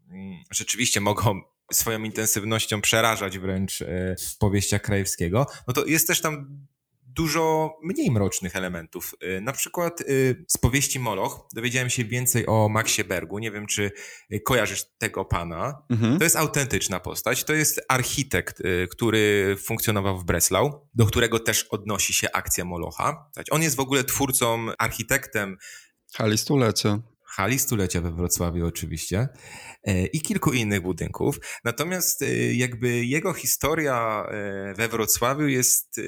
mm, 0.09 0.37
rzeczywiście 0.51 1.01
mogą 1.01 1.41
swoją 1.71 2.03
intensywnością 2.03 2.81
przerażać 2.81 3.39
wręcz 3.39 3.81
e, 3.81 4.15
w 4.19 4.37
powieściach 4.37 4.81
Krajewskiego, 4.81 5.47
no 5.67 5.73
to 5.73 5.85
jest 5.85 6.07
też 6.07 6.21
tam 6.21 6.65
dużo 7.15 7.75
mniej 7.83 8.11
mrocznych 8.11 8.55
elementów. 8.55 9.15
Y, 9.23 9.41
na 9.41 9.51
przykład 9.51 10.01
y, 10.01 10.45
z 10.47 10.57
powieści 10.57 10.99
Moloch 10.99 11.47
dowiedziałem 11.53 11.89
się 11.89 12.05
więcej 12.05 12.45
o 12.47 12.69
Maxie 12.69 13.03
Bergu. 13.03 13.39
Nie 13.39 13.51
wiem, 13.51 13.67
czy 13.67 13.91
y, 14.33 14.39
kojarzysz 14.39 14.85
tego 14.97 15.25
pana. 15.25 15.83
Mhm. 15.89 16.17
To 16.17 16.23
jest 16.23 16.35
autentyczna 16.35 16.99
postać. 16.99 17.43
To 17.43 17.53
jest 17.53 17.81
architekt, 17.89 18.61
który 18.91 19.55
funkcjonował 19.65 20.19
w 20.19 20.25
Breslau, 20.25 20.87
do 20.93 21.05
którego 21.05 21.39
też 21.39 21.63
odnosi 21.63 22.13
się 22.13 22.31
akcja 22.31 22.65
Molocha. 22.65 23.29
On 23.51 23.61
jest 23.61 23.75
w 23.75 23.79
ogóle 23.79 24.03
twórcą, 24.03 24.67
architektem 24.77 25.57
Hali 26.15 26.37
stulecia 26.37 26.99
hali 27.35 27.59
stulecia 27.59 28.01
we 28.01 28.11
Wrocławiu 28.11 28.67
oczywiście 28.67 29.27
e, 29.83 30.05
i 30.05 30.21
kilku 30.21 30.53
innych 30.53 30.81
budynków. 30.81 31.39
Natomiast 31.63 32.21
e, 32.21 32.53
jakby 32.53 33.05
jego 33.05 33.33
historia 33.33 34.25
e, 34.27 34.73
we 34.73 34.87
Wrocławiu 34.87 35.47
jest 35.47 36.01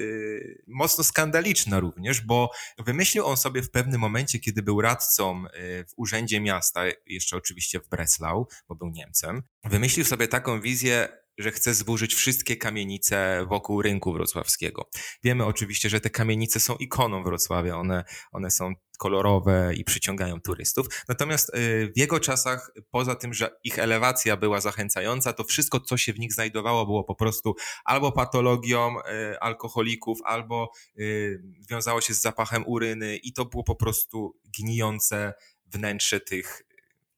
mocno 0.66 1.04
skandaliczna 1.04 1.80
również, 1.80 2.20
bo 2.20 2.50
wymyślił 2.78 3.26
on 3.26 3.36
sobie 3.36 3.62
w 3.62 3.70
pewnym 3.70 4.00
momencie, 4.00 4.38
kiedy 4.38 4.62
był 4.62 4.80
radcą 4.80 5.44
w 5.88 5.92
urzędzie 5.96 6.40
miasta, 6.40 6.82
jeszcze 7.06 7.36
oczywiście 7.36 7.80
w 7.80 7.88
Breslau, 7.88 8.46
bo 8.68 8.74
był 8.74 8.88
Niemcem, 8.90 9.42
wymyślił 9.64 10.04
sobie 10.04 10.28
taką 10.28 10.60
wizję 10.60 11.08
że 11.38 11.50
chce 11.50 11.74
zburzyć 11.74 12.14
wszystkie 12.14 12.56
kamienice 12.56 13.46
wokół 13.48 13.82
rynku 13.82 14.12
wrocławskiego. 14.12 14.88
Wiemy 15.24 15.44
oczywiście, 15.44 15.88
że 15.88 16.00
te 16.00 16.10
kamienice 16.10 16.60
są 16.60 16.76
ikoną 16.76 17.22
Wrocławia, 17.22 17.76
one, 17.76 18.04
one 18.32 18.50
są 18.50 18.74
kolorowe 18.98 19.74
i 19.74 19.84
przyciągają 19.84 20.40
turystów. 20.40 20.86
Natomiast 21.08 21.54
y, 21.54 21.92
w 21.94 21.98
jego 21.98 22.20
czasach, 22.20 22.72
poza 22.90 23.14
tym, 23.14 23.34
że 23.34 23.50
ich 23.64 23.78
elewacja 23.78 24.36
była 24.36 24.60
zachęcająca, 24.60 25.32
to 25.32 25.44
wszystko, 25.44 25.80
co 25.80 25.96
się 25.96 26.12
w 26.12 26.18
nich 26.18 26.32
znajdowało, 26.32 26.86
było 26.86 27.04
po 27.04 27.14
prostu 27.14 27.54
albo 27.84 28.12
patologią 28.12 28.96
y, 28.98 29.40
alkoholików, 29.40 30.18
albo 30.24 30.70
y, 30.98 31.42
wiązało 31.70 32.00
się 32.00 32.14
z 32.14 32.20
zapachem 32.20 32.64
uryny 32.66 33.16
i 33.16 33.32
to 33.32 33.44
było 33.44 33.64
po 33.64 33.76
prostu 33.76 34.36
gnijące 34.58 35.34
wnętrze 35.66 36.20
tych, 36.20 36.62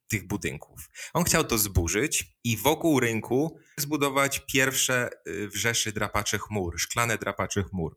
tych 0.09 0.27
budynków. 0.27 0.89
On 1.13 1.23
chciał 1.23 1.43
to 1.43 1.57
zburzyć 1.57 2.25
i 2.43 2.57
wokół 2.57 2.99
rynku 2.99 3.59
zbudować 3.77 4.41
pierwsze 4.53 5.09
w 5.25 5.55
Rzeszy 5.55 5.91
drapacze 5.91 6.39
chmur, 6.39 6.79
szklane 6.79 7.17
drapacze 7.17 7.63
chmur. 7.63 7.95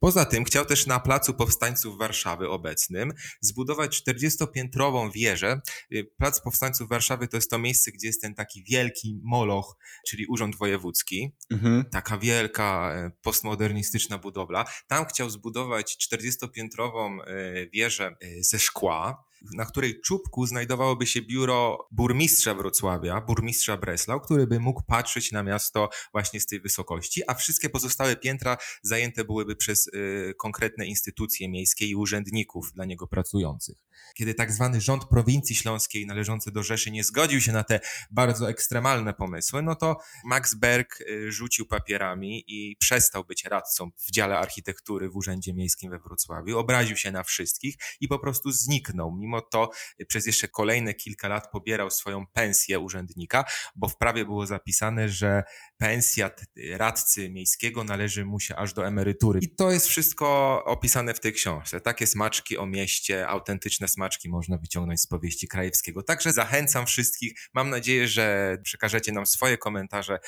Poza 0.00 0.24
tym 0.24 0.44
chciał 0.44 0.64
też 0.64 0.86
na 0.86 1.00
Placu 1.00 1.34
Powstańców 1.34 1.98
Warszawy 1.98 2.48
obecnym 2.48 3.12
zbudować 3.40 4.02
40-piętrową 4.08 5.12
wieżę. 5.12 5.60
Y, 5.92 6.04
Plac 6.18 6.40
Powstańców 6.40 6.88
Warszawy 6.88 7.28
to 7.28 7.36
jest 7.36 7.50
to 7.50 7.58
miejsce, 7.58 7.92
gdzie 7.92 8.06
jest 8.06 8.22
ten 8.22 8.34
taki 8.34 8.64
wielki 8.64 9.20
moloch, 9.22 9.76
czyli 10.06 10.26
Urząd 10.26 10.56
Wojewódzki. 10.56 11.32
Mhm. 11.50 11.84
Taka 11.92 12.18
wielka, 12.18 12.92
e, 12.94 13.10
postmodernistyczna 13.22 14.18
budowla. 14.18 14.64
Tam 14.86 15.06
chciał 15.06 15.30
zbudować 15.30 15.96
40-piętrową 16.12 17.18
e, 17.20 17.66
wieżę 17.66 18.16
e, 18.20 18.42
ze 18.42 18.58
szkła. 18.58 19.24
Na 19.54 19.64
której 19.64 20.00
czubku 20.00 20.46
znajdowałoby 20.46 21.06
się 21.06 21.22
biuro 21.22 21.88
burmistrza 21.90 22.54
Wrocławia, 22.54 23.20
burmistrza 23.20 23.76
Breslau, 23.76 24.20
który 24.20 24.46
by 24.46 24.60
mógł 24.60 24.82
patrzeć 24.82 25.32
na 25.32 25.42
miasto 25.42 25.88
właśnie 26.12 26.40
z 26.40 26.46
tej 26.46 26.60
wysokości, 26.60 27.22
a 27.26 27.34
wszystkie 27.34 27.70
pozostałe 27.70 28.16
piętra 28.16 28.56
zajęte 28.82 29.24
byłyby 29.24 29.56
przez 29.56 29.86
y, 29.86 30.34
konkretne 30.38 30.86
instytucje 30.86 31.48
miejskie 31.48 31.86
i 31.86 31.94
urzędników 31.94 32.72
dla 32.72 32.84
niego 32.84 33.06
pracujących. 33.06 33.76
Kiedy 34.14 34.34
tak 34.34 34.52
zwany 34.52 34.80
rząd 34.80 35.04
prowincji 35.04 35.56
śląskiej 35.56 36.06
należący 36.06 36.50
do 36.52 36.62
Rzeszy 36.62 36.90
nie 36.90 37.04
zgodził 37.04 37.40
się 37.40 37.52
na 37.52 37.64
te 37.64 37.80
bardzo 38.10 38.50
ekstremalne 38.50 39.14
pomysły, 39.14 39.62
no 39.62 39.74
to 39.74 39.96
Max 40.24 40.54
Berg 40.54 41.00
y, 41.00 41.32
rzucił 41.32 41.66
papierami 41.66 42.44
i 42.46 42.76
przestał 42.76 43.24
być 43.24 43.44
radcą 43.44 43.90
w 43.96 44.10
dziale 44.10 44.38
architektury 44.38 45.10
w 45.10 45.16
Urzędzie 45.16 45.54
Miejskim 45.54 45.90
we 45.90 45.98
Wrocławiu. 45.98 46.58
Obraził 46.58 46.96
się 46.96 47.10
na 47.12 47.22
wszystkich 47.22 47.76
i 48.00 48.08
po 48.08 48.18
prostu 48.18 48.52
zniknął. 48.52 49.12
Mimo 49.12 49.35
to 49.40 49.70
y, 50.00 50.06
przez 50.06 50.26
jeszcze 50.26 50.48
kolejne 50.48 50.94
kilka 50.94 51.28
lat 51.28 51.50
pobierał 51.50 51.90
swoją 51.90 52.26
pensję 52.26 52.78
urzędnika, 52.78 53.44
bo 53.76 53.88
w 53.88 53.96
prawie 53.98 54.24
było 54.24 54.46
zapisane, 54.46 55.08
że 55.08 55.42
pensja 55.76 56.30
radcy 56.70 57.30
miejskiego 57.30 57.84
należy 57.84 58.24
mu 58.24 58.40
się 58.40 58.56
aż 58.56 58.72
do 58.72 58.86
emerytury. 58.86 59.40
I 59.42 59.54
to 59.54 59.70
jest 59.70 59.88
wszystko 59.88 60.26
opisane 60.64 61.14
w 61.14 61.20
tej 61.20 61.32
książce. 61.32 61.80
Takie 61.80 62.06
smaczki 62.06 62.58
o 62.58 62.66
mieście, 62.66 63.28
autentyczne 63.28 63.88
smaczki 63.88 64.28
można 64.28 64.58
wyciągnąć 64.58 65.00
z 65.00 65.06
powieści 65.06 65.48
Krajewskiego. 65.48 66.02
Także 66.02 66.32
zachęcam 66.32 66.86
wszystkich. 66.86 67.32
Mam 67.54 67.70
nadzieję, 67.70 68.08
że 68.08 68.56
przekażecie 68.62 69.12
nam 69.12 69.26
swoje 69.26 69.58
komentarze, 69.58 70.18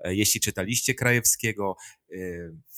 e, 0.00 0.14
jeśli 0.14 0.40
czytaliście 0.40 0.94
Krajewskiego 0.94 1.76
e, 2.12 2.16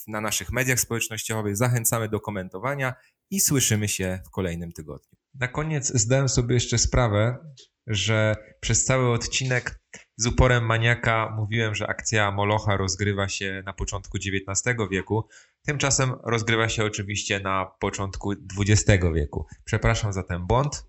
na 0.06 0.20
naszych 0.20 0.52
mediach 0.52 0.80
społecznościowych. 0.80 1.56
Zachęcamy 1.56 2.08
do 2.08 2.20
komentowania 2.20 2.94
i 3.30 3.40
słyszymy 3.40 3.88
się 3.88 4.18
w 4.26 4.30
kolejnym 4.30 4.72
tygodniu. 4.72 5.19
Na 5.34 5.48
koniec 5.48 5.92
zdałem 5.94 6.28
sobie 6.28 6.54
jeszcze 6.54 6.78
sprawę, 6.78 7.38
że 7.86 8.34
przez 8.60 8.84
cały 8.84 9.12
odcinek 9.12 9.80
z 10.16 10.26
uporem 10.26 10.66
maniaka 10.66 11.34
mówiłem, 11.36 11.74
że 11.74 11.86
akcja 11.86 12.30
Molocha 12.30 12.76
rozgrywa 12.76 13.28
się 13.28 13.62
na 13.66 13.72
początku 13.72 14.18
XIX 14.18 14.76
wieku. 14.90 15.28
Tymczasem 15.66 16.12
rozgrywa 16.24 16.68
się 16.68 16.84
oczywiście 16.84 17.40
na 17.40 17.66
początku 17.80 18.32
XX 18.32 19.04
wieku. 19.14 19.46
Przepraszam 19.64 20.12
za 20.12 20.22
ten 20.22 20.46
błąd. 20.46 20.86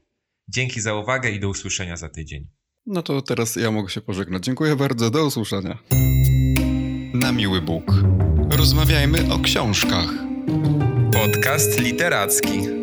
Dzięki 0.48 0.82
za 0.82 0.96
uwagę 0.96 1.30
i 1.30 1.40
do 1.40 1.50
usłyszenia 1.50 1.98
za 1.98 2.10
tydzień. 2.10 2.48
No 2.86 3.04
to 3.04 3.22
teraz 3.22 3.56
ja 3.56 3.72
mogę 3.72 3.90
się 3.90 4.02
pożegnać. 4.02 4.44
Dziękuję 4.44 4.76
bardzo. 4.76 5.10
Do 5.10 5.26
usłyszenia. 5.26 5.78
Na 7.14 7.32
miły 7.32 7.62
Bóg. 7.62 7.84
Rozmawiajmy 8.50 9.34
o 9.34 9.40
książkach. 9.40 10.10
Podcast 11.14 11.80
literacki. 11.80 12.81